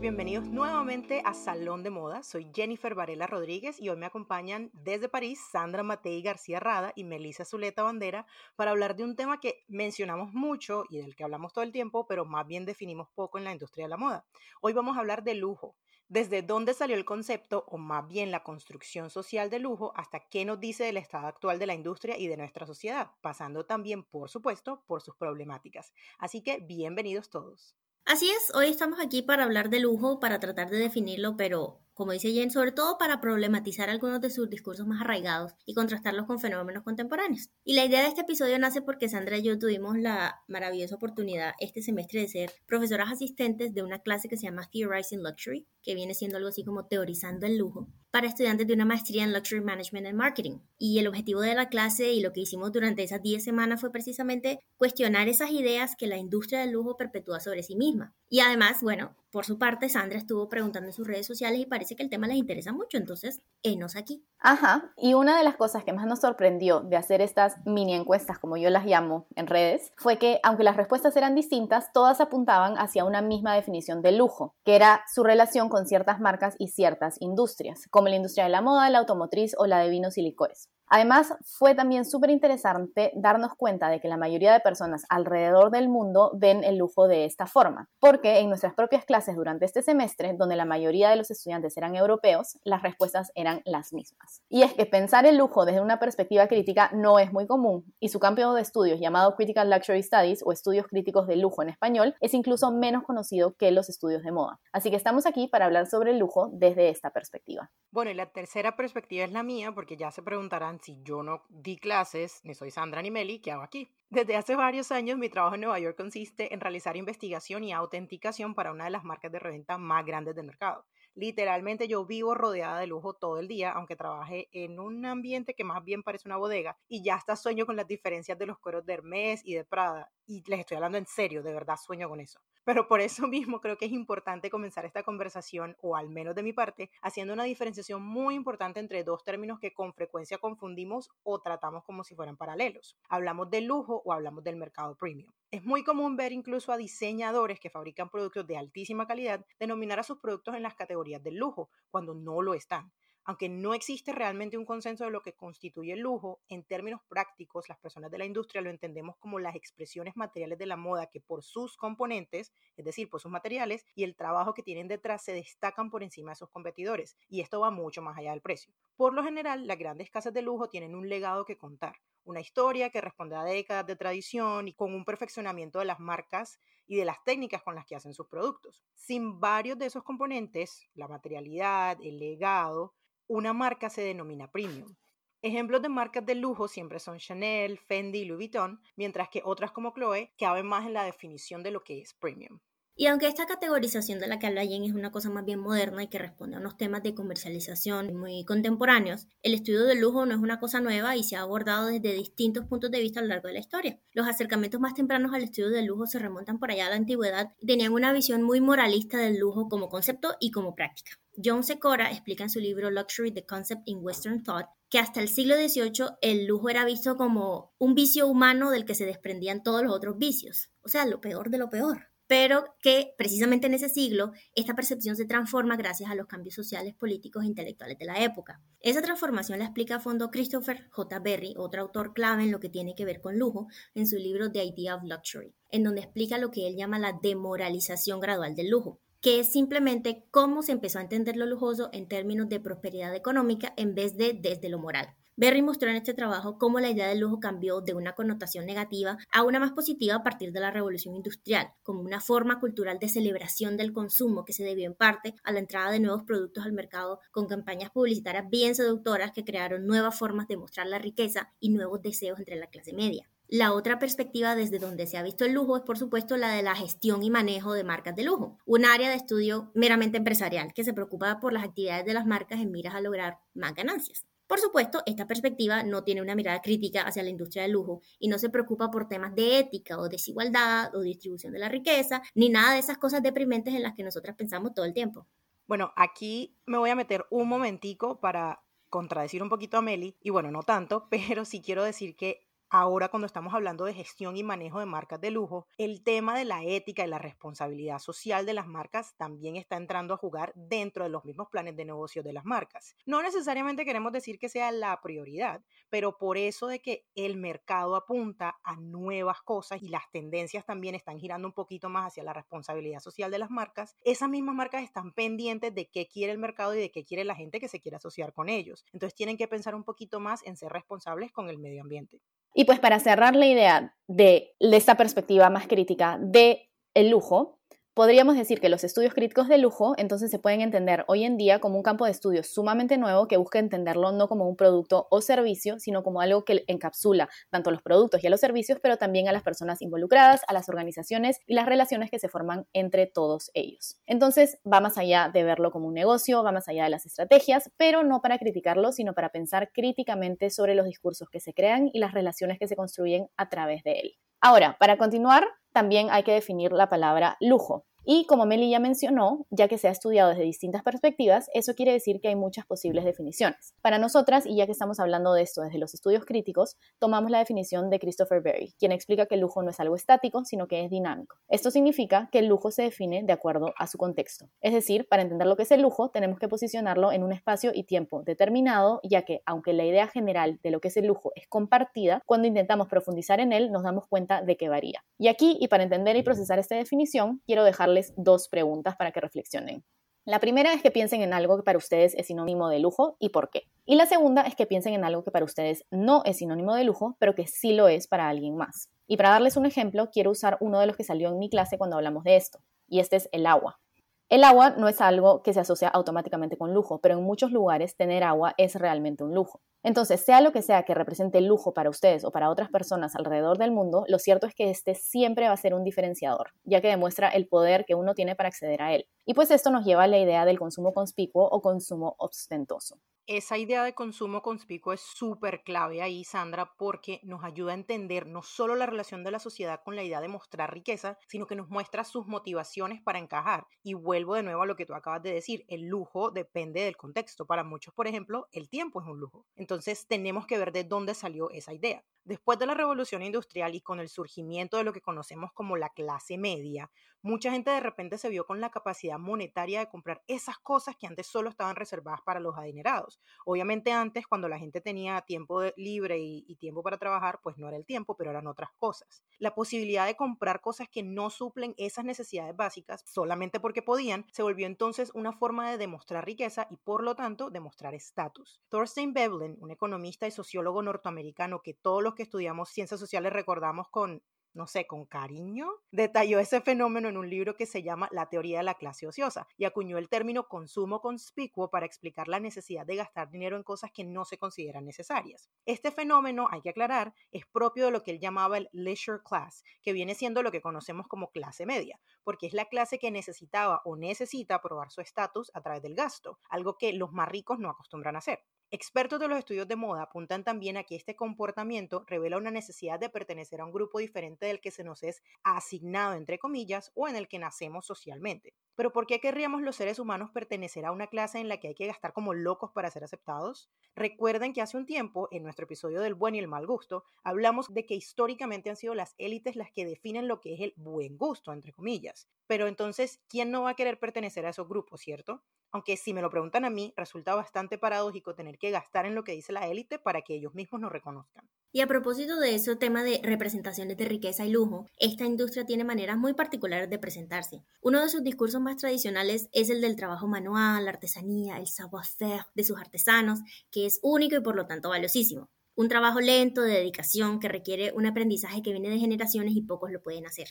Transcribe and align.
Bienvenidos 0.00 0.48
nuevamente 0.48 1.20
a 1.26 1.34
Salón 1.34 1.82
de 1.82 1.90
Moda. 1.90 2.22
Soy 2.22 2.50
Jennifer 2.54 2.94
Varela 2.94 3.26
Rodríguez 3.26 3.78
y 3.78 3.90
hoy 3.90 3.98
me 3.98 4.06
acompañan 4.06 4.70
desde 4.72 5.10
París 5.10 5.38
Sandra 5.52 5.82
Matei 5.82 6.22
García 6.22 6.58
Rada 6.58 6.94
y 6.96 7.04
Melissa 7.04 7.44
Zuleta 7.44 7.82
Bandera 7.82 8.26
para 8.56 8.70
hablar 8.70 8.96
de 8.96 9.04
un 9.04 9.14
tema 9.14 9.40
que 9.40 9.62
mencionamos 9.68 10.32
mucho 10.32 10.84
y 10.88 10.96
del 10.96 11.14
que 11.14 11.24
hablamos 11.24 11.52
todo 11.52 11.64
el 11.64 11.72
tiempo, 11.72 12.06
pero 12.06 12.24
más 12.24 12.46
bien 12.46 12.64
definimos 12.64 13.08
poco 13.14 13.36
en 13.36 13.44
la 13.44 13.52
industria 13.52 13.84
de 13.84 13.90
la 13.90 13.98
moda. 13.98 14.24
Hoy 14.62 14.72
vamos 14.72 14.96
a 14.96 15.00
hablar 15.00 15.22
de 15.22 15.34
lujo. 15.34 15.76
Desde 16.08 16.40
dónde 16.40 16.72
salió 16.72 16.96
el 16.96 17.04
concepto, 17.04 17.66
o 17.68 17.76
más 17.76 18.08
bien 18.08 18.30
la 18.30 18.42
construcción 18.42 19.10
social 19.10 19.50
de 19.50 19.58
lujo, 19.58 19.92
hasta 19.96 20.28
qué 20.30 20.46
nos 20.46 20.58
dice 20.58 20.82
del 20.82 20.96
estado 20.96 21.26
actual 21.26 21.58
de 21.58 21.66
la 21.66 21.74
industria 21.74 22.16
y 22.16 22.26
de 22.26 22.38
nuestra 22.38 22.64
sociedad, 22.64 23.10
pasando 23.20 23.66
también, 23.66 24.02
por 24.04 24.30
supuesto, 24.30 24.82
por 24.86 25.02
sus 25.02 25.14
problemáticas. 25.16 25.92
Así 26.18 26.42
que 26.42 26.58
bienvenidos 26.58 27.28
todos. 27.28 27.76
Así 28.04 28.28
es, 28.28 28.54
hoy 28.54 28.66
estamos 28.66 28.98
aquí 29.00 29.22
para 29.22 29.44
hablar 29.44 29.70
de 29.70 29.80
lujo, 29.80 30.20
para 30.20 30.40
tratar 30.40 30.68
de 30.70 30.78
definirlo, 30.78 31.36
pero 31.36 31.80
como 31.94 32.12
dice 32.12 32.32
Jen, 32.32 32.50
sobre 32.50 32.72
todo 32.72 32.98
para 32.98 33.20
problematizar 33.20 33.90
algunos 33.90 34.20
de 34.20 34.30
sus 34.30 34.48
discursos 34.48 34.86
más 34.86 35.00
arraigados 35.00 35.54
y 35.66 35.74
contrastarlos 35.74 36.26
con 36.26 36.38
fenómenos 36.38 36.82
contemporáneos. 36.82 37.50
Y 37.64 37.74
la 37.74 37.84
idea 37.84 38.02
de 38.02 38.08
este 38.08 38.22
episodio 38.22 38.58
nace 38.58 38.82
porque 38.82 39.08
Sandra 39.08 39.38
y 39.38 39.42
yo 39.42 39.58
tuvimos 39.58 39.98
la 39.98 40.42
maravillosa 40.48 40.94
oportunidad 40.94 41.52
este 41.60 41.82
semestre 41.82 42.20
de 42.20 42.28
ser 42.28 42.52
profesoras 42.66 43.10
asistentes 43.10 43.74
de 43.74 43.82
una 43.82 43.98
clase 43.98 44.28
que 44.28 44.36
se 44.36 44.46
llama 44.46 44.68
Theorizing 44.72 45.22
Luxury, 45.22 45.66
que 45.82 45.94
viene 45.94 46.14
siendo 46.14 46.36
algo 46.36 46.48
así 46.48 46.64
como 46.64 46.86
teorizando 46.86 47.46
el 47.46 47.58
lujo, 47.58 47.88
para 48.10 48.26
estudiantes 48.26 48.66
de 48.66 48.74
una 48.74 48.84
maestría 48.84 49.24
en 49.24 49.32
Luxury 49.32 49.60
Management 49.60 50.06
and 50.06 50.16
Marketing. 50.16 50.58
Y 50.78 50.98
el 50.98 51.06
objetivo 51.06 51.40
de 51.40 51.54
la 51.54 51.68
clase 51.68 52.12
y 52.12 52.20
lo 52.20 52.32
que 52.32 52.40
hicimos 52.40 52.72
durante 52.72 53.02
esas 53.02 53.22
10 53.22 53.42
semanas 53.42 53.80
fue 53.80 53.92
precisamente 53.92 54.60
cuestionar 54.76 55.28
esas 55.28 55.50
ideas 55.50 55.96
que 55.96 56.06
la 56.06 56.16
industria 56.16 56.60
del 56.60 56.72
lujo 56.72 56.96
perpetúa 56.96 57.40
sobre 57.40 57.62
sí 57.62 57.76
misma. 57.76 58.14
Y 58.28 58.40
además, 58.40 58.78
bueno, 58.82 59.16
por 59.30 59.44
su 59.44 59.58
parte, 59.58 59.88
Sandra 59.88 60.18
estuvo 60.18 60.48
preguntando 60.48 60.88
en 60.88 60.92
sus 60.92 61.06
redes 61.06 61.26
sociales 61.26 61.60
y 61.60 61.66
parece 61.66 61.96
que 61.96 62.02
el 62.02 62.10
tema 62.10 62.26
les 62.26 62.36
interesa 62.36 62.72
mucho, 62.72 62.96
entonces, 62.96 63.42
enos 63.62 63.96
aquí. 63.96 64.24
Ajá, 64.38 64.92
y 64.96 65.14
una 65.14 65.36
de 65.38 65.44
las 65.44 65.56
cosas 65.56 65.84
que 65.84 65.92
más 65.92 66.06
nos 66.06 66.20
sorprendió 66.20 66.80
de 66.80 66.96
hacer 66.96 67.20
estas 67.20 67.56
mini 67.64 67.94
encuestas, 67.94 68.38
como 68.38 68.56
yo 68.56 68.70
las 68.70 68.86
llamo 68.86 69.26
en 69.36 69.46
redes, 69.46 69.92
fue 69.96 70.18
que 70.18 70.40
aunque 70.42 70.64
las 70.64 70.76
respuestas 70.76 71.16
eran 71.16 71.34
distintas, 71.34 71.92
todas 71.92 72.20
apuntaban 72.20 72.74
hacia 72.78 73.04
una 73.04 73.22
misma 73.22 73.54
definición 73.54 74.02
de 74.02 74.12
lujo, 74.12 74.54
que 74.64 74.76
era 74.76 75.02
su 75.12 75.22
relación 75.22 75.68
con 75.68 75.86
ciertas 75.86 76.20
marcas 76.20 76.54
y 76.58 76.68
ciertas 76.68 77.16
industrias, 77.20 77.86
como 77.90 78.08
la 78.08 78.16
industria 78.16 78.44
de 78.44 78.50
la 78.50 78.62
moda, 78.62 78.90
la 78.90 78.98
automotriz 78.98 79.54
o 79.58 79.66
la 79.66 79.78
de 79.78 79.90
vinos 79.90 80.18
y 80.18 80.22
licores. 80.22 80.68
Además, 80.90 81.32
fue 81.44 81.76
también 81.76 82.04
súper 82.04 82.30
interesante 82.30 83.12
darnos 83.14 83.54
cuenta 83.54 83.88
de 83.88 84.00
que 84.00 84.08
la 84.08 84.16
mayoría 84.16 84.52
de 84.52 84.60
personas 84.60 85.06
alrededor 85.08 85.70
del 85.70 85.88
mundo 85.88 86.32
ven 86.34 86.64
el 86.64 86.76
lujo 86.76 87.06
de 87.06 87.24
esta 87.24 87.46
forma, 87.46 87.88
porque 88.00 88.40
en 88.40 88.48
nuestras 88.48 88.74
propias 88.74 89.04
clases 89.04 89.36
durante 89.36 89.64
este 89.64 89.82
semestre, 89.82 90.34
donde 90.36 90.56
la 90.56 90.64
mayoría 90.64 91.08
de 91.10 91.16
los 91.16 91.30
estudiantes 91.30 91.76
eran 91.76 91.94
europeos, 91.94 92.58
las 92.64 92.82
respuestas 92.82 93.30
eran 93.36 93.62
las 93.64 93.92
mismas. 93.92 94.42
Y 94.48 94.62
es 94.62 94.74
que 94.74 94.84
pensar 94.84 95.26
el 95.26 95.38
lujo 95.38 95.64
desde 95.64 95.80
una 95.80 96.00
perspectiva 96.00 96.48
crítica 96.48 96.90
no 96.92 97.20
es 97.20 97.32
muy 97.32 97.46
común, 97.46 97.84
y 98.00 98.08
su 98.08 98.18
campo 98.18 98.40
de 98.40 98.62
estudios 98.62 98.98
llamado 98.98 99.36
Critical 99.36 99.70
Luxury 99.70 100.02
Studies 100.02 100.42
o 100.44 100.52
estudios 100.52 100.86
críticos 100.88 101.26
de 101.26 101.36
lujo 101.36 101.62
en 101.62 101.68
español 101.68 102.16
es 102.20 102.34
incluso 102.34 102.72
menos 102.72 103.04
conocido 103.04 103.54
que 103.54 103.70
los 103.70 103.88
estudios 103.88 104.22
de 104.22 104.32
moda. 104.32 104.58
Así 104.72 104.90
que 104.90 104.96
estamos 104.96 105.26
aquí 105.26 105.46
para 105.46 105.66
hablar 105.66 105.86
sobre 105.86 106.10
el 106.10 106.18
lujo 106.18 106.48
desde 106.52 106.88
esta 106.88 107.10
perspectiva. 107.10 107.70
Bueno, 107.92 108.10
y 108.10 108.14
la 108.14 108.26
tercera 108.26 108.76
perspectiva 108.76 109.24
es 109.24 109.32
la 109.32 109.42
mía, 109.42 109.72
porque 109.72 109.96
ya 109.96 110.10
se 110.10 110.22
preguntarán 110.22 110.79
si 110.82 110.98
yo 111.02 111.22
no 111.22 111.44
di 111.48 111.76
clases, 111.76 112.40
ni 112.44 112.54
soy 112.54 112.70
Sandra 112.70 113.02
ni 113.02 113.10
Meli, 113.10 113.40
¿qué 113.40 113.52
hago 113.52 113.62
aquí? 113.62 113.94
Desde 114.10 114.36
hace 114.36 114.56
varios 114.56 114.90
años 114.92 115.18
mi 115.18 115.28
trabajo 115.28 115.54
en 115.54 115.62
Nueva 115.62 115.78
York 115.78 115.96
consiste 115.96 116.52
en 116.52 116.60
realizar 116.60 116.96
investigación 116.96 117.64
y 117.64 117.72
autenticación 117.72 118.54
para 118.54 118.72
una 118.72 118.84
de 118.84 118.90
las 118.90 119.04
marcas 119.04 119.30
de 119.30 119.38
reventa 119.38 119.78
más 119.78 120.04
grandes 120.04 120.34
del 120.34 120.46
mercado. 120.46 120.84
Literalmente 121.14 121.88
yo 121.88 122.06
vivo 122.06 122.34
rodeada 122.34 122.78
de 122.78 122.86
lujo 122.86 123.14
todo 123.14 123.38
el 123.38 123.48
día, 123.48 123.72
aunque 123.72 123.96
trabaje 123.96 124.48
en 124.52 124.78
un 124.78 125.04
ambiente 125.04 125.54
que 125.54 125.64
más 125.64 125.84
bien 125.84 126.02
parece 126.02 126.28
una 126.28 126.36
bodega 126.36 126.78
y 126.88 127.02
ya 127.02 127.16
hasta 127.16 127.36
sueño 127.36 127.66
con 127.66 127.76
las 127.76 127.86
diferencias 127.86 128.38
de 128.38 128.46
los 128.46 128.58
cueros 128.58 128.86
de 128.86 128.94
Hermes 128.94 129.42
y 129.44 129.54
de 129.54 129.64
Prada. 129.64 130.10
Y 130.26 130.42
les 130.48 130.60
estoy 130.60 130.76
hablando 130.76 130.98
en 130.98 131.06
serio, 131.06 131.42
de 131.42 131.52
verdad 131.52 131.76
sueño 131.76 132.08
con 132.08 132.20
eso. 132.20 132.40
Pero 132.64 132.86
por 132.86 133.00
eso 133.00 133.26
mismo 133.26 133.60
creo 133.60 133.76
que 133.76 133.86
es 133.86 133.92
importante 133.92 134.50
comenzar 134.50 134.84
esta 134.84 135.02
conversación, 135.02 135.76
o 135.80 135.96
al 135.96 136.08
menos 136.08 136.34
de 136.34 136.42
mi 136.42 136.52
parte, 136.52 136.90
haciendo 137.02 137.34
una 137.34 137.44
diferenciación 137.44 138.02
muy 138.02 138.34
importante 138.34 138.80
entre 138.80 139.02
dos 139.02 139.24
términos 139.24 139.58
que 139.58 139.74
con 139.74 139.92
frecuencia 139.92 140.38
confundimos 140.38 141.10
o 141.22 141.40
tratamos 141.40 141.84
como 141.84 142.04
si 142.04 142.14
fueran 142.14 142.36
paralelos. 142.36 142.96
Hablamos 143.08 143.50
de 143.50 143.62
lujo 143.62 144.02
o 144.04 144.12
hablamos 144.12 144.44
del 144.44 144.56
mercado 144.56 144.94
premium. 144.96 145.32
Es 145.52 145.64
muy 145.64 145.82
común 145.82 146.14
ver 146.14 146.30
incluso 146.30 146.70
a 146.70 146.76
diseñadores 146.76 147.58
que 147.58 147.70
fabrican 147.70 148.08
productos 148.08 148.46
de 148.46 148.56
altísima 148.56 149.08
calidad 149.08 149.44
denominar 149.58 149.98
a 149.98 150.04
sus 150.04 150.20
productos 150.20 150.54
en 150.54 150.62
las 150.62 150.76
categorías 150.76 151.24
del 151.24 151.38
lujo, 151.38 151.70
cuando 151.90 152.14
no 152.14 152.40
lo 152.40 152.54
están. 152.54 152.92
Aunque 153.24 153.48
no 153.48 153.74
existe 153.74 154.12
realmente 154.12 154.56
un 154.56 154.64
consenso 154.64 155.04
de 155.04 155.10
lo 155.10 155.22
que 155.22 155.34
constituye 155.34 155.94
el 155.94 155.98
lujo, 155.98 156.40
en 156.48 156.62
términos 156.62 157.00
prácticos, 157.08 157.68
las 157.68 157.78
personas 157.78 158.12
de 158.12 158.18
la 158.18 158.26
industria 158.26 158.62
lo 158.62 158.70
entendemos 158.70 159.16
como 159.18 159.40
las 159.40 159.56
expresiones 159.56 160.16
materiales 160.16 160.56
de 160.56 160.66
la 160.66 160.76
moda 160.76 161.10
que 161.10 161.20
por 161.20 161.42
sus 161.42 161.76
componentes, 161.76 162.52
es 162.76 162.84
decir, 162.84 163.10
por 163.10 163.20
sus 163.20 163.32
materiales 163.32 163.84
y 163.96 164.04
el 164.04 164.14
trabajo 164.14 164.54
que 164.54 164.62
tienen 164.62 164.86
detrás, 164.86 165.24
se 165.24 165.32
destacan 165.32 165.90
por 165.90 166.04
encima 166.04 166.30
de 166.30 166.36
sus 166.36 166.48
competidores. 166.48 167.16
Y 167.28 167.40
esto 167.40 167.58
va 167.58 167.72
mucho 167.72 168.02
más 168.02 168.16
allá 168.16 168.30
del 168.30 168.40
precio. 168.40 168.72
Por 168.94 169.14
lo 169.14 169.24
general, 169.24 169.66
las 169.66 169.78
grandes 169.78 170.10
casas 170.10 170.32
de 170.32 170.42
lujo 170.42 170.68
tienen 170.68 170.94
un 170.94 171.08
legado 171.08 171.44
que 171.44 171.58
contar 171.58 171.96
una 172.24 172.40
historia 172.40 172.90
que 172.90 173.00
responde 173.00 173.36
a 173.36 173.44
décadas 173.44 173.86
de 173.86 173.96
tradición 173.96 174.68
y 174.68 174.74
con 174.74 174.94
un 174.94 175.04
perfeccionamiento 175.04 175.78
de 175.78 175.84
las 175.84 176.00
marcas 176.00 176.60
y 176.86 176.96
de 176.96 177.04
las 177.04 177.22
técnicas 177.24 177.62
con 177.62 177.74
las 177.74 177.86
que 177.86 177.96
hacen 177.96 178.14
sus 178.14 178.26
productos. 178.28 178.82
Sin 178.94 179.40
varios 179.40 179.78
de 179.78 179.86
esos 179.86 180.02
componentes, 180.02 180.88
la 180.94 181.08
materialidad, 181.08 181.98
el 182.02 182.18
legado, 182.18 182.94
una 183.26 183.52
marca 183.52 183.90
se 183.90 184.02
denomina 184.02 184.50
premium. 184.50 184.96
Ejemplos 185.42 185.80
de 185.80 185.88
marcas 185.88 186.26
de 186.26 186.34
lujo 186.34 186.68
siempre 186.68 186.98
son 186.98 187.18
Chanel, 187.18 187.78
Fendi 187.78 188.20
y 188.20 188.24
Louis 188.26 188.50
Vuitton, 188.50 188.80
mientras 188.96 189.28
que 189.28 189.40
otras 189.44 189.72
como 189.72 189.94
Chloe 189.94 190.34
caben 190.38 190.66
más 190.66 190.86
en 190.86 190.92
la 190.92 191.04
definición 191.04 191.62
de 191.62 191.70
lo 191.70 191.82
que 191.82 192.00
es 192.00 192.12
premium. 192.12 192.60
Y 193.00 193.06
aunque 193.06 193.28
esta 193.28 193.46
categorización 193.46 194.18
de 194.18 194.26
la 194.26 194.38
que 194.38 194.46
habla 194.46 194.66
Jen 194.66 194.84
es 194.84 194.92
una 194.92 195.10
cosa 195.10 195.30
más 195.30 195.46
bien 195.46 195.58
moderna 195.58 196.02
y 196.02 196.08
que 196.08 196.18
responde 196.18 196.56
a 196.56 196.60
unos 196.60 196.76
temas 196.76 197.02
de 197.02 197.14
comercialización 197.14 198.14
muy 198.14 198.44
contemporáneos, 198.44 199.26
el 199.42 199.54
estudio 199.54 199.84
del 199.84 200.00
lujo 200.00 200.26
no 200.26 200.34
es 200.34 200.40
una 200.42 200.60
cosa 200.60 200.82
nueva 200.82 201.16
y 201.16 201.24
se 201.24 201.34
ha 201.34 201.40
abordado 201.40 201.86
desde 201.86 202.12
distintos 202.12 202.66
puntos 202.66 202.90
de 202.90 203.00
vista 203.00 203.20
a 203.20 203.22
lo 203.22 203.30
largo 203.30 203.48
de 203.48 203.54
la 203.54 203.60
historia. 203.60 203.98
Los 204.12 204.28
acercamientos 204.28 204.82
más 204.82 204.92
tempranos 204.92 205.32
al 205.32 205.42
estudio 205.42 205.70
del 205.70 205.86
lujo 205.86 206.06
se 206.06 206.18
remontan 206.18 206.58
por 206.58 206.72
allá 206.72 206.88
a 206.88 206.90
la 206.90 206.96
antigüedad 206.96 207.54
y 207.58 207.66
tenían 207.66 207.94
una 207.94 208.12
visión 208.12 208.42
muy 208.42 208.60
moralista 208.60 209.16
del 209.16 209.38
lujo 209.38 209.70
como 209.70 209.88
concepto 209.88 210.36
y 210.38 210.50
como 210.50 210.74
práctica. 210.74 211.12
John 211.42 211.64
Secora 211.64 212.10
explica 212.10 212.44
en 212.44 212.50
su 212.50 212.60
libro 212.60 212.90
Luxury, 212.90 213.32
The 213.32 213.46
Concept 213.46 213.80
in 213.86 214.00
Western 214.02 214.42
Thought, 214.42 214.66
que 214.90 214.98
hasta 214.98 215.22
el 215.22 215.30
siglo 215.30 215.54
XVIII 215.56 216.18
el 216.20 216.44
lujo 216.44 216.68
era 216.68 216.84
visto 216.84 217.16
como 217.16 217.72
un 217.78 217.94
vicio 217.94 218.26
humano 218.26 218.70
del 218.70 218.84
que 218.84 218.94
se 218.94 219.06
desprendían 219.06 219.62
todos 219.62 219.82
los 219.82 219.94
otros 219.94 220.18
vicios, 220.18 220.68
o 220.82 220.88
sea, 220.88 221.06
lo 221.06 221.22
peor 221.22 221.48
de 221.48 221.56
lo 221.56 221.70
peor 221.70 222.09
pero 222.30 222.76
que 222.80 223.12
precisamente 223.18 223.66
en 223.66 223.74
ese 223.74 223.88
siglo 223.88 224.30
esta 224.54 224.76
percepción 224.76 225.16
se 225.16 225.24
transforma 225.24 225.76
gracias 225.76 226.12
a 226.12 226.14
los 226.14 226.28
cambios 226.28 226.54
sociales, 226.54 226.94
políticos 226.94 227.42
e 227.42 227.48
intelectuales 227.48 227.98
de 227.98 228.04
la 228.04 228.22
época. 228.22 228.62
Esa 228.78 229.02
transformación 229.02 229.58
la 229.58 229.64
explica 229.64 229.96
a 229.96 229.98
fondo 229.98 230.30
Christopher 230.30 230.88
J. 230.90 231.18
Berry, 231.18 231.54
otro 231.56 231.82
autor 231.82 232.14
clave 232.14 232.44
en 232.44 232.52
lo 232.52 232.60
que 232.60 232.68
tiene 232.68 232.94
que 232.94 233.04
ver 233.04 233.20
con 233.20 233.36
lujo, 233.36 233.66
en 233.96 234.06
su 234.06 234.16
libro 234.16 234.52
The 234.52 234.64
Idea 234.64 234.94
of 234.94 235.02
Luxury, 235.02 235.56
en 235.72 235.82
donde 235.82 236.02
explica 236.02 236.38
lo 236.38 236.52
que 236.52 236.68
él 236.68 236.76
llama 236.76 237.00
la 237.00 237.18
demoralización 237.20 238.20
gradual 238.20 238.54
del 238.54 238.70
lujo 238.70 239.00
que 239.20 239.40
es 239.40 239.52
simplemente 239.52 240.24
cómo 240.30 240.62
se 240.62 240.72
empezó 240.72 240.98
a 240.98 241.02
entender 241.02 241.36
lo 241.36 241.44
lujoso 241.44 241.90
en 241.92 242.08
términos 242.08 242.48
de 242.48 242.58
prosperidad 242.58 243.14
económica 243.14 243.74
en 243.76 243.94
vez 243.94 244.16
de 244.16 244.32
desde 244.32 244.70
lo 244.70 244.78
moral. 244.78 245.14
Berry 245.40 245.62
mostró 245.62 245.88
en 245.88 245.96
este 245.96 246.12
trabajo 246.12 246.58
cómo 246.58 246.80
la 246.80 246.90
idea 246.90 247.08
del 247.08 247.20
lujo 247.20 247.40
cambió 247.40 247.80
de 247.80 247.94
una 247.94 248.12
connotación 248.12 248.66
negativa 248.66 249.16
a 249.32 249.42
una 249.42 249.58
más 249.58 249.72
positiva 249.72 250.16
a 250.16 250.22
partir 250.22 250.52
de 250.52 250.60
la 250.60 250.70
revolución 250.70 251.16
industrial, 251.16 251.72
como 251.82 252.02
una 252.02 252.20
forma 252.20 252.60
cultural 252.60 252.98
de 252.98 253.08
celebración 253.08 253.78
del 253.78 253.94
consumo 253.94 254.44
que 254.44 254.52
se 254.52 254.64
debió 254.64 254.84
en 254.84 254.94
parte 254.94 255.34
a 255.42 255.52
la 255.52 255.60
entrada 255.60 255.92
de 255.92 255.98
nuevos 255.98 256.24
productos 256.24 256.66
al 256.66 256.74
mercado 256.74 257.20
con 257.30 257.46
campañas 257.46 257.88
publicitarias 257.88 258.50
bien 258.50 258.74
seductoras 258.74 259.32
que 259.32 259.42
crearon 259.42 259.86
nuevas 259.86 260.14
formas 260.14 260.46
de 260.46 260.58
mostrar 260.58 260.88
la 260.88 260.98
riqueza 260.98 261.54
y 261.58 261.70
nuevos 261.70 262.02
deseos 262.02 262.38
entre 262.38 262.56
la 262.56 262.66
clase 262.66 262.92
media. 262.92 263.30
La 263.48 263.72
otra 263.72 263.98
perspectiva 263.98 264.54
desde 264.54 264.78
donde 264.78 265.06
se 265.06 265.16
ha 265.16 265.22
visto 265.22 265.46
el 265.46 265.54
lujo 265.54 265.78
es, 265.78 265.82
por 265.84 265.96
supuesto, 265.96 266.36
la 266.36 266.52
de 266.52 266.62
la 266.62 266.76
gestión 266.76 267.22
y 267.22 267.30
manejo 267.30 267.72
de 267.72 267.82
marcas 267.82 268.14
de 268.14 268.24
lujo, 268.24 268.58
un 268.66 268.84
área 268.84 269.08
de 269.08 269.16
estudio 269.16 269.70
meramente 269.74 270.18
empresarial 270.18 270.74
que 270.74 270.84
se 270.84 270.92
preocupa 270.92 271.40
por 271.40 271.54
las 271.54 271.64
actividades 271.64 272.04
de 272.04 272.12
las 272.12 272.26
marcas 272.26 272.60
en 272.60 272.70
miras 272.70 272.94
a 272.94 273.00
lograr 273.00 273.38
más 273.54 273.74
ganancias. 273.74 274.26
Por 274.50 274.58
supuesto, 274.58 275.04
esta 275.06 275.28
perspectiva 275.28 275.84
no 275.84 276.02
tiene 276.02 276.22
una 276.22 276.34
mirada 276.34 276.60
crítica 276.60 277.02
hacia 277.02 277.22
la 277.22 277.30
industria 277.30 277.62
del 277.62 277.70
lujo 277.70 278.02
y 278.18 278.26
no 278.26 278.36
se 278.36 278.50
preocupa 278.50 278.90
por 278.90 279.06
temas 279.06 279.32
de 279.36 279.60
ética 279.60 279.96
o 279.96 280.08
desigualdad 280.08 280.92
o 280.92 281.02
distribución 281.02 281.52
de 281.52 281.60
la 281.60 281.68
riqueza, 281.68 282.20
ni 282.34 282.48
nada 282.48 282.72
de 282.72 282.80
esas 282.80 282.98
cosas 282.98 283.22
deprimentes 283.22 283.72
en 283.72 283.84
las 283.84 283.94
que 283.94 284.02
nosotras 284.02 284.34
pensamos 284.34 284.74
todo 284.74 284.86
el 284.86 284.92
tiempo. 284.92 285.28
Bueno, 285.68 285.92
aquí 285.94 286.58
me 286.66 286.78
voy 286.78 286.90
a 286.90 286.96
meter 286.96 287.26
un 287.30 287.48
momentico 287.48 288.18
para 288.18 288.64
contradecir 288.88 289.40
un 289.40 289.50
poquito 289.50 289.76
a 289.76 289.82
Meli, 289.82 290.16
y 290.20 290.30
bueno, 290.30 290.50
no 290.50 290.64
tanto, 290.64 291.06
pero 291.10 291.44
sí 291.44 291.62
quiero 291.62 291.84
decir 291.84 292.16
que 292.16 292.40
Ahora 292.72 293.08
cuando 293.08 293.26
estamos 293.26 293.52
hablando 293.52 293.84
de 293.84 293.94
gestión 293.94 294.36
y 294.36 294.44
manejo 294.44 294.78
de 294.78 294.86
marcas 294.86 295.20
de 295.20 295.32
lujo, 295.32 295.66
el 295.76 296.04
tema 296.04 296.38
de 296.38 296.44
la 296.44 296.62
ética 296.62 297.04
y 297.04 297.08
la 297.08 297.18
responsabilidad 297.18 297.98
social 297.98 298.46
de 298.46 298.54
las 298.54 298.68
marcas 298.68 299.16
también 299.16 299.56
está 299.56 299.76
entrando 299.76 300.14
a 300.14 300.18
jugar 300.18 300.52
dentro 300.54 301.02
de 301.02 301.10
los 301.10 301.24
mismos 301.24 301.48
planes 301.48 301.74
de 301.74 301.84
negocio 301.84 302.22
de 302.22 302.32
las 302.32 302.44
marcas. 302.44 302.94
No 303.06 303.22
necesariamente 303.22 303.84
queremos 303.84 304.12
decir 304.12 304.38
que 304.38 304.48
sea 304.48 304.70
la 304.70 305.00
prioridad, 305.00 305.64
pero 305.88 306.16
por 306.16 306.38
eso 306.38 306.68
de 306.68 306.80
que 306.80 307.08
el 307.16 307.36
mercado 307.36 307.96
apunta 307.96 308.60
a 308.62 308.76
nuevas 308.76 309.42
cosas 309.42 309.82
y 309.82 309.88
las 309.88 310.08
tendencias 310.12 310.64
también 310.64 310.94
están 310.94 311.18
girando 311.18 311.48
un 311.48 311.54
poquito 311.54 311.88
más 311.88 312.06
hacia 312.06 312.22
la 312.22 312.34
responsabilidad 312.34 313.00
social 313.00 313.32
de 313.32 313.38
las 313.40 313.50
marcas, 313.50 313.96
esas 314.04 314.28
mismas 314.28 314.54
marcas 314.54 314.84
están 314.84 315.12
pendientes 315.12 315.74
de 315.74 315.90
qué 315.90 316.06
quiere 316.06 316.30
el 316.30 316.38
mercado 316.38 316.76
y 316.76 316.78
de 316.78 316.92
qué 316.92 317.04
quiere 317.04 317.24
la 317.24 317.34
gente 317.34 317.58
que 317.58 317.66
se 317.66 317.80
quiere 317.80 317.96
asociar 317.96 318.32
con 318.32 318.48
ellos. 318.48 318.84
Entonces 318.92 319.16
tienen 319.16 319.36
que 319.36 319.48
pensar 319.48 319.74
un 319.74 319.82
poquito 319.82 320.20
más 320.20 320.46
en 320.46 320.56
ser 320.56 320.70
responsables 320.72 321.32
con 321.32 321.48
el 321.48 321.58
medio 321.58 321.82
ambiente. 321.82 322.20
Y 322.54 322.64
pues 322.64 322.80
para 322.80 322.98
cerrar 323.00 323.36
la 323.36 323.46
idea 323.46 323.96
de, 324.06 324.56
esta 324.58 324.96
perspectiva 324.96 325.50
más 325.50 325.66
crítica 325.66 326.18
de 326.20 326.70
el 326.94 327.10
lujo, 327.10 327.59
Podríamos 327.94 328.36
decir 328.36 328.60
que 328.60 328.68
los 328.68 328.84
estudios 328.84 329.14
críticos 329.14 329.48
de 329.48 329.58
lujo 329.58 329.94
entonces 329.98 330.30
se 330.30 330.38
pueden 330.38 330.60
entender 330.60 331.04
hoy 331.08 331.24
en 331.24 331.36
día 331.36 331.58
como 331.58 331.76
un 331.76 331.82
campo 331.82 332.04
de 332.04 332.12
estudio 332.12 332.44
sumamente 332.44 332.98
nuevo 332.98 333.26
que 333.26 333.36
busca 333.36 333.58
entenderlo 333.58 334.12
no 334.12 334.28
como 334.28 334.48
un 334.48 334.54
producto 334.54 335.08
o 335.10 335.20
servicio, 335.20 335.80
sino 335.80 336.04
como 336.04 336.20
algo 336.20 336.44
que 336.44 336.62
encapsula 336.68 337.28
tanto 337.50 337.72
los 337.72 337.82
productos 337.82 338.22
y 338.22 338.28
a 338.28 338.30
los 338.30 338.38
servicios, 338.38 338.78
pero 338.80 338.96
también 338.96 339.26
a 339.26 339.32
las 339.32 339.42
personas 339.42 339.82
involucradas, 339.82 340.42
a 340.46 340.52
las 340.52 340.68
organizaciones 340.68 341.40
y 341.46 341.54
las 341.54 341.66
relaciones 341.66 342.10
que 342.12 342.20
se 342.20 342.28
forman 342.28 342.64
entre 342.72 343.06
todos 343.08 343.50
ellos. 343.54 343.96
Entonces 344.06 344.60
va 344.64 344.80
más 344.80 344.96
allá 344.96 345.28
de 345.32 345.42
verlo 345.42 345.72
como 345.72 345.88
un 345.88 345.94
negocio, 345.94 346.44
va 346.44 346.52
más 346.52 346.68
allá 346.68 346.84
de 346.84 346.90
las 346.90 347.06
estrategias, 347.06 347.72
pero 347.76 348.04
no 348.04 348.22
para 348.22 348.38
criticarlo, 348.38 348.92
sino 348.92 349.14
para 349.14 349.30
pensar 349.30 349.72
críticamente 349.72 350.50
sobre 350.50 350.76
los 350.76 350.86
discursos 350.86 351.28
que 351.28 351.40
se 351.40 351.54
crean 351.54 351.90
y 351.92 351.98
las 351.98 352.14
relaciones 352.14 352.60
que 352.60 352.68
se 352.68 352.76
construyen 352.76 353.26
a 353.36 353.48
través 353.48 353.82
de 353.82 353.92
él. 353.98 354.29
Ahora, 354.42 354.76
para 354.78 354.96
continuar, 354.96 355.46
también 355.72 356.08
hay 356.10 356.22
que 356.22 356.32
definir 356.32 356.72
la 356.72 356.88
palabra 356.88 357.36
lujo. 357.40 357.84
Y 358.04 358.24
como 358.26 358.46
Meli 358.46 358.70
ya 358.70 358.80
mencionó, 358.80 359.46
ya 359.50 359.68
que 359.68 359.78
se 359.78 359.88
ha 359.88 359.90
estudiado 359.90 360.30
desde 360.30 360.42
distintas 360.42 360.82
perspectivas, 360.82 361.48
eso 361.52 361.74
quiere 361.74 361.92
decir 361.92 362.20
que 362.20 362.28
hay 362.28 362.36
muchas 362.36 362.66
posibles 362.66 363.04
definiciones. 363.04 363.74
Para 363.82 363.98
nosotras, 363.98 364.46
y 364.46 364.56
ya 364.56 364.66
que 364.66 364.72
estamos 364.72 365.00
hablando 365.00 365.34
de 365.34 365.42
esto 365.42 365.62
desde 365.62 365.78
los 365.78 365.92
estudios 365.92 366.24
críticos, 366.24 366.76
tomamos 366.98 367.30
la 367.30 367.38
definición 367.38 367.90
de 367.90 367.98
Christopher 367.98 368.40
Berry, 368.40 368.74
quien 368.78 368.92
explica 368.92 369.26
que 369.26 369.34
el 369.34 369.42
lujo 369.42 369.62
no 369.62 369.70
es 369.70 369.80
algo 369.80 369.96
estático, 369.96 370.44
sino 370.44 370.66
que 370.66 370.84
es 370.84 370.90
dinámico. 370.90 371.36
Esto 371.48 371.70
significa 371.70 372.28
que 372.32 372.38
el 372.38 372.46
lujo 372.46 372.70
se 372.70 372.82
define 372.82 373.22
de 373.22 373.32
acuerdo 373.32 373.72
a 373.76 373.86
su 373.86 373.98
contexto. 373.98 374.46
Es 374.60 374.72
decir, 374.72 375.06
para 375.08 375.22
entender 375.22 375.46
lo 375.46 375.56
que 375.56 375.64
es 375.64 375.70
el 375.70 375.82
lujo, 375.82 376.08
tenemos 376.08 376.38
que 376.38 376.48
posicionarlo 376.48 377.12
en 377.12 377.22
un 377.22 377.32
espacio 377.32 377.70
y 377.74 377.84
tiempo 377.84 378.22
determinado, 378.22 379.00
ya 379.02 379.22
que 379.22 379.42
aunque 379.44 379.72
la 379.72 379.84
idea 379.84 380.08
general 380.08 380.58
de 380.62 380.70
lo 380.70 380.80
que 380.80 380.88
es 380.88 380.96
el 380.96 381.06
lujo 381.06 381.32
es 381.34 381.46
compartida, 381.48 382.22
cuando 382.24 382.48
intentamos 382.48 382.88
profundizar 382.88 383.40
en 383.40 383.52
él 383.52 383.70
nos 383.70 383.82
damos 383.82 384.06
cuenta 384.06 384.42
de 384.42 384.56
que 384.56 384.68
varía. 384.68 385.04
Y 385.18 385.28
aquí, 385.28 385.58
y 385.60 385.68
para 385.68 385.82
entender 385.82 386.16
y 386.16 386.22
procesar 386.22 386.58
esta 386.58 386.76
definición, 386.76 387.42
quiero 387.46 387.64
dejar 387.64 387.89
dos 388.16 388.48
preguntas 388.48 388.96
para 388.96 389.12
que 389.12 389.20
reflexionen. 389.20 389.84
La 390.26 390.38
primera 390.38 390.74
es 390.74 390.82
que 390.82 390.90
piensen 390.90 391.22
en 391.22 391.32
algo 391.32 391.56
que 391.56 391.62
para 391.62 391.78
ustedes 391.78 392.14
es 392.14 392.26
sinónimo 392.26 392.68
de 392.68 392.78
lujo 392.78 393.16
y 393.18 393.30
por 393.30 393.48
qué. 393.48 393.62
Y 393.86 393.96
la 393.96 394.04
segunda 394.04 394.42
es 394.42 394.54
que 394.54 394.66
piensen 394.66 394.92
en 394.92 395.02
algo 395.02 395.24
que 395.24 395.30
para 395.30 395.46
ustedes 395.46 395.86
no 395.90 396.22
es 396.26 396.36
sinónimo 396.36 396.74
de 396.74 396.84
lujo, 396.84 397.16
pero 397.18 397.34
que 397.34 397.46
sí 397.46 397.72
lo 397.72 397.88
es 397.88 398.06
para 398.06 398.28
alguien 398.28 398.54
más. 398.56 398.90
Y 399.06 399.16
para 399.16 399.30
darles 399.30 399.56
un 399.56 399.64
ejemplo, 399.64 400.10
quiero 400.12 400.30
usar 400.30 400.58
uno 400.60 400.78
de 400.78 400.86
los 400.86 400.96
que 400.96 401.04
salió 401.04 401.30
en 401.30 401.38
mi 401.38 401.48
clase 401.48 401.78
cuando 401.78 401.96
hablamos 401.96 402.22
de 402.22 402.36
esto, 402.36 402.60
y 402.86 403.00
este 403.00 403.16
es 403.16 403.28
el 403.32 403.46
agua. 403.46 403.80
El 404.30 404.44
agua 404.44 404.70
no 404.70 404.86
es 404.86 405.00
algo 405.00 405.42
que 405.42 405.52
se 405.52 405.58
asocia 405.58 405.88
automáticamente 405.88 406.56
con 406.56 406.72
lujo, 406.72 407.00
pero 407.00 407.18
en 407.18 407.24
muchos 407.24 407.50
lugares 407.50 407.96
tener 407.96 408.22
agua 408.22 408.54
es 408.58 408.76
realmente 408.76 409.24
un 409.24 409.34
lujo. 409.34 409.60
Entonces, 409.82 410.24
sea 410.24 410.40
lo 410.40 410.52
que 410.52 410.62
sea 410.62 410.84
que 410.84 410.94
represente 410.94 411.40
lujo 411.40 411.74
para 411.74 411.90
ustedes 411.90 412.24
o 412.24 412.30
para 412.30 412.48
otras 412.48 412.70
personas 412.70 413.16
alrededor 413.16 413.58
del 413.58 413.72
mundo, 413.72 414.04
lo 414.06 414.20
cierto 414.20 414.46
es 414.46 414.54
que 414.54 414.70
este 414.70 414.94
siempre 414.94 415.48
va 415.48 415.54
a 415.54 415.56
ser 415.56 415.74
un 415.74 415.82
diferenciador, 415.82 416.52
ya 416.62 416.80
que 416.80 416.86
demuestra 416.86 417.28
el 417.28 417.48
poder 417.48 417.84
que 417.84 417.96
uno 417.96 418.14
tiene 418.14 418.36
para 418.36 418.50
acceder 418.50 418.82
a 418.82 418.94
él. 418.94 419.08
Y 419.26 419.34
pues 419.34 419.50
esto 419.50 419.72
nos 419.72 419.84
lleva 419.84 420.04
a 420.04 420.06
la 420.06 420.18
idea 420.18 420.44
del 420.44 420.60
consumo 420.60 420.92
conspicuo 420.92 421.48
o 421.50 421.60
consumo 421.60 422.14
ostentoso. 422.18 423.00
Esa 423.26 423.58
idea 423.58 423.84
de 423.84 423.94
consumo 423.94 424.42
conspicuo 424.42 424.92
es 424.92 425.02
súper 425.02 425.62
clave 425.62 426.02
ahí, 426.02 426.24
Sandra, 426.24 426.72
porque 426.76 427.20
nos 427.22 427.44
ayuda 427.44 427.70
a 427.70 427.76
entender 427.76 428.26
no 428.26 428.42
solo 428.42 428.74
la 428.74 428.86
relación 428.86 429.22
de 429.22 429.30
la 429.30 429.38
sociedad 429.38 429.82
con 429.84 429.94
la 429.94 430.02
idea 430.02 430.20
de 430.20 430.26
mostrar 430.26 430.74
riqueza, 430.74 431.16
sino 431.28 431.46
que 431.46 431.54
nos 431.54 431.68
muestra 431.68 432.02
sus 432.02 432.26
motivaciones 432.26 433.00
para 433.02 433.20
encajar. 433.20 433.68
Y 433.84 433.94
de 434.26 434.42
nuevo 434.42 434.62
a 434.62 434.66
lo 434.66 434.76
que 434.76 434.86
tú 434.86 434.94
acabas 434.94 435.22
de 435.22 435.32
decir, 435.32 435.64
el 435.68 435.86
lujo 435.86 436.30
depende 436.30 436.82
del 436.82 436.96
contexto. 436.96 437.46
Para 437.46 437.64
muchos, 437.64 437.94
por 437.94 438.06
ejemplo, 438.06 438.48
el 438.52 438.68
tiempo 438.68 439.00
es 439.00 439.08
un 439.08 439.18
lujo. 439.18 439.46
Entonces 439.56 440.06
tenemos 440.06 440.46
que 440.46 440.58
ver 440.58 440.72
de 440.72 440.84
dónde 440.84 441.14
salió 441.14 441.50
esa 441.50 441.72
idea. 441.72 442.04
Después 442.24 442.58
de 442.58 442.66
la 442.66 442.74
revolución 442.74 443.22
industrial 443.22 443.74
y 443.74 443.80
con 443.80 443.98
el 443.98 444.08
surgimiento 444.08 444.76
de 444.76 444.84
lo 444.84 444.92
que 444.92 445.00
conocemos 445.00 445.52
como 445.52 445.76
la 445.76 445.88
clase 445.88 446.38
media, 446.38 446.90
mucha 447.22 447.50
gente 447.50 447.70
de 447.70 447.80
repente 447.80 448.18
se 448.18 448.28
vio 448.28 448.46
con 448.46 448.60
la 448.60 448.70
capacidad 448.70 449.18
monetaria 449.18 449.80
de 449.80 449.88
comprar 449.88 450.22
esas 450.26 450.58
cosas 450.58 450.96
que 450.96 451.06
antes 451.06 451.26
solo 451.26 451.50
estaban 451.50 451.76
reservadas 451.76 452.20
para 452.22 452.40
los 452.40 452.56
adinerados. 452.56 453.20
Obviamente 453.44 453.92
antes, 453.92 454.26
cuando 454.26 454.48
la 454.48 454.58
gente 454.58 454.80
tenía 454.80 455.20
tiempo 455.22 455.62
libre 455.76 456.18
y, 456.18 456.44
y, 456.46 456.56
tiempo 456.56 456.82
para 456.82 456.98
trabajar, 456.98 457.40
pues 457.42 457.56
no 457.58 457.68
era 457.68 457.76
el 457.76 457.86
tiempo, 457.86 458.16
pero 458.16 458.30
eran 458.30 458.46
otras 458.46 458.70
cosas. 458.78 459.22
La 459.38 459.54
posibilidad 459.54 460.06
de 460.06 460.16
comprar 460.16 460.60
cosas 460.60 460.88
que 460.88 461.02
no 461.02 461.30
suplen 461.30 461.74
esas 461.76 462.04
necesidades 462.04 462.56
básicas 462.56 463.02
solamente 463.06 463.60
porque 463.60 463.82
podían, 463.82 464.26
se 464.32 464.42
volvió 464.42 464.66
entonces 464.66 465.10
una 465.14 465.32
forma 465.32 465.70
de 465.70 465.78
demostrar 465.78 466.24
riqueza 466.24 466.66
y 466.70 466.76
por 466.76 467.02
lo 467.02 467.14
tanto 467.14 467.50
demostrar 467.50 467.94
estatus. 467.94 468.60
Thorstein 468.68 469.12
Veblen, 469.12 469.56
un 469.60 469.70
economista 469.70 470.26
y 470.26 470.30
sociólogo 470.30 470.82
norteamericano 470.82 471.62
que 471.62 471.74
todos 471.74 472.02
los 472.02 472.14
que 472.14 472.22
estudiamos 472.22 472.70
ciencias 472.70 473.00
sociales 473.00 473.32
recordamos 473.32 473.88
con 473.88 474.22
no 474.54 474.66
sé, 474.66 474.86
con 474.86 475.06
cariño, 475.06 475.68
detalló 475.90 476.38
ese 476.38 476.60
fenómeno 476.60 477.08
en 477.08 477.16
un 477.16 477.28
libro 477.28 477.56
que 477.56 477.66
se 477.66 477.82
llama 477.82 478.08
La 478.10 478.28
teoría 478.28 478.58
de 478.58 478.64
la 478.64 478.74
clase 478.74 479.06
ociosa 479.06 479.46
y 479.56 479.64
acuñó 479.64 479.98
el 479.98 480.08
término 480.08 480.48
consumo 480.48 481.00
conspicuo 481.00 481.70
para 481.70 481.86
explicar 481.86 482.28
la 482.28 482.40
necesidad 482.40 482.86
de 482.86 482.96
gastar 482.96 483.30
dinero 483.30 483.56
en 483.56 483.62
cosas 483.62 483.90
que 483.92 484.04
no 484.04 484.24
se 484.24 484.38
consideran 484.38 484.84
necesarias. 484.84 485.48
Este 485.66 485.90
fenómeno, 485.90 486.48
hay 486.50 486.62
que 486.62 486.70
aclarar, 486.70 487.14
es 487.30 487.46
propio 487.46 487.86
de 487.86 487.90
lo 487.90 488.02
que 488.02 488.12
él 488.12 488.20
llamaba 488.20 488.58
el 488.58 488.68
leisure 488.72 489.22
class, 489.24 489.62
que 489.82 489.92
viene 489.92 490.14
siendo 490.14 490.42
lo 490.42 490.50
que 490.50 490.60
conocemos 490.60 491.06
como 491.08 491.30
clase 491.30 491.66
media, 491.66 492.00
porque 492.24 492.46
es 492.46 492.52
la 492.52 492.66
clase 492.66 492.98
que 492.98 493.10
necesitaba 493.10 493.82
o 493.84 493.96
necesita 493.96 494.60
probar 494.60 494.90
su 494.90 495.00
estatus 495.00 495.50
a 495.54 495.60
través 495.60 495.82
del 495.82 495.94
gasto, 495.94 496.38
algo 496.48 496.76
que 496.76 496.92
los 496.92 497.12
más 497.12 497.28
ricos 497.28 497.58
no 497.58 497.70
acostumbran 497.70 498.16
a 498.16 498.18
hacer. 498.18 498.40
Expertos 498.72 499.18
de 499.18 499.26
los 499.26 499.36
estudios 499.36 499.66
de 499.66 499.74
moda 499.74 500.02
apuntan 500.02 500.44
también 500.44 500.76
a 500.76 500.84
que 500.84 500.94
este 500.94 501.16
comportamiento 501.16 502.04
revela 502.06 502.36
una 502.36 502.52
necesidad 502.52 503.00
de 503.00 503.08
pertenecer 503.08 503.60
a 503.60 503.64
un 503.64 503.72
grupo 503.72 503.98
diferente 503.98 504.46
del 504.46 504.60
que 504.60 504.70
se 504.70 504.84
nos 504.84 505.02
es 505.02 505.24
asignado, 505.42 506.14
entre 506.14 506.38
comillas, 506.38 506.92
o 506.94 507.08
en 507.08 507.16
el 507.16 507.26
que 507.26 507.40
nacemos 507.40 507.84
socialmente. 507.84 508.54
Pero 508.76 508.92
¿por 508.92 509.08
qué 509.08 509.18
querríamos 509.18 509.62
los 509.62 509.74
seres 509.74 509.98
humanos 509.98 510.30
pertenecer 510.30 510.86
a 510.86 510.92
una 510.92 511.08
clase 511.08 511.40
en 511.40 511.48
la 511.48 511.58
que 511.58 511.66
hay 511.66 511.74
que 511.74 511.88
gastar 511.88 512.12
como 512.12 512.32
locos 512.32 512.70
para 512.70 512.92
ser 512.92 513.02
aceptados? 513.02 513.68
Recuerden 513.96 514.52
que 514.52 514.62
hace 514.62 514.76
un 514.76 514.86
tiempo, 514.86 515.26
en 515.32 515.42
nuestro 515.42 515.64
episodio 515.64 516.00
del 516.00 516.14
buen 516.14 516.36
y 516.36 516.38
el 516.38 516.46
mal 516.46 516.64
gusto, 516.64 517.02
hablamos 517.24 517.74
de 517.74 517.86
que 517.86 517.96
históricamente 517.96 518.70
han 518.70 518.76
sido 518.76 518.94
las 518.94 519.16
élites 519.18 519.56
las 519.56 519.72
que 519.72 519.84
definen 519.84 520.28
lo 520.28 520.40
que 520.40 520.54
es 520.54 520.60
el 520.60 520.74
buen 520.76 521.18
gusto, 521.18 521.52
entre 521.52 521.72
comillas. 521.72 522.28
Pero 522.46 522.68
entonces, 522.68 523.20
¿quién 523.28 523.50
no 523.50 523.62
va 523.62 523.70
a 523.70 523.74
querer 523.74 523.98
pertenecer 523.98 524.46
a 524.46 524.50
esos 524.50 524.68
grupos, 524.68 525.00
cierto? 525.00 525.42
Aunque 525.72 525.96
si 525.96 526.14
me 526.14 526.22
lo 526.22 526.30
preguntan 526.30 526.64
a 526.64 526.70
mí, 526.70 526.92
resulta 526.96 527.34
bastante 527.34 527.78
paradójico 527.78 528.34
tener 528.34 528.58
que 528.60 528.70
gastar 528.70 529.06
en 529.06 529.16
lo 529.16 529.24
que 529.24 529.32
dice 529.32 529.52
la 529.52 529.66
élite 529.66 529.98
para 529.98 530.22
que 530.22 530.36
ellos 530.36 530.54
mismos 530.54 530.80
nos 530.80 530.92
reconozcan. 530.92 531.48
Y 531.72 531.82
a 531.82 531.86
propósito 531.86 532.38
de 532.40 532.56
eso, 532.56 532.78
tema 532.78 533.04
de 533.04 533.20
representaciones 533.22 533.96
de 533.96 534.04
riqueza 534.04 534.44
y 534.44 534.50
lujo, 534.50 534.86
esta 534.98 535.24
industria 535.24 535.64
tiene 535.64 535.84
maneras 535.84 536.18
muy 536.18 536.34
particulares 536.34 536.90
de 536.90 536.98
presentarse. 536.98 537.62
Uno 537.80 538.02
de 538.02 538.08
sus 538.08 538.24
discursos 538.24 538.60
más 538.60 538.76
tradicionales 538.76 539.48
es 539.52 539.70
el 539.70 539.80
del 539.80 539.94
trabajo 539.94 540.26
manual, 540.26 540.84
la 540.84 540.90
artesanía, 540.90 541.58
el 541.58 541.68
savoir-faire 541.68 542.46
de 542.54 542.64
sus 542.64 542.76
artesanos, 542.76 543.40
que 543.70 543.86
es 543.86 544.00
único 544.02 544.36
y 544.36 544.40
por 544.40 544.56
lo 544.56 544.66
tanto 544.66 544.88
valiosísimo. 544.88 545.48
Un 545.76 545.88
trabajo 545.88 546.20
lento, 546.20 546.62
de 546.62 546.72
dedicación, 546.72 547.38
que 547.38 547.48
requiere 547.48 547.92
un 547.92 548.04
aprendizaje 548.04 548.62
que 548.62 548.72
viene 548.72 548.90
de 548.90 548.98
generaciones 548.98 549.54
y 549.54 549.62
pocos 549.62 549.92
lo 549.92 550.02
pueden 550.02 550.26
hacer. 550.26 550.48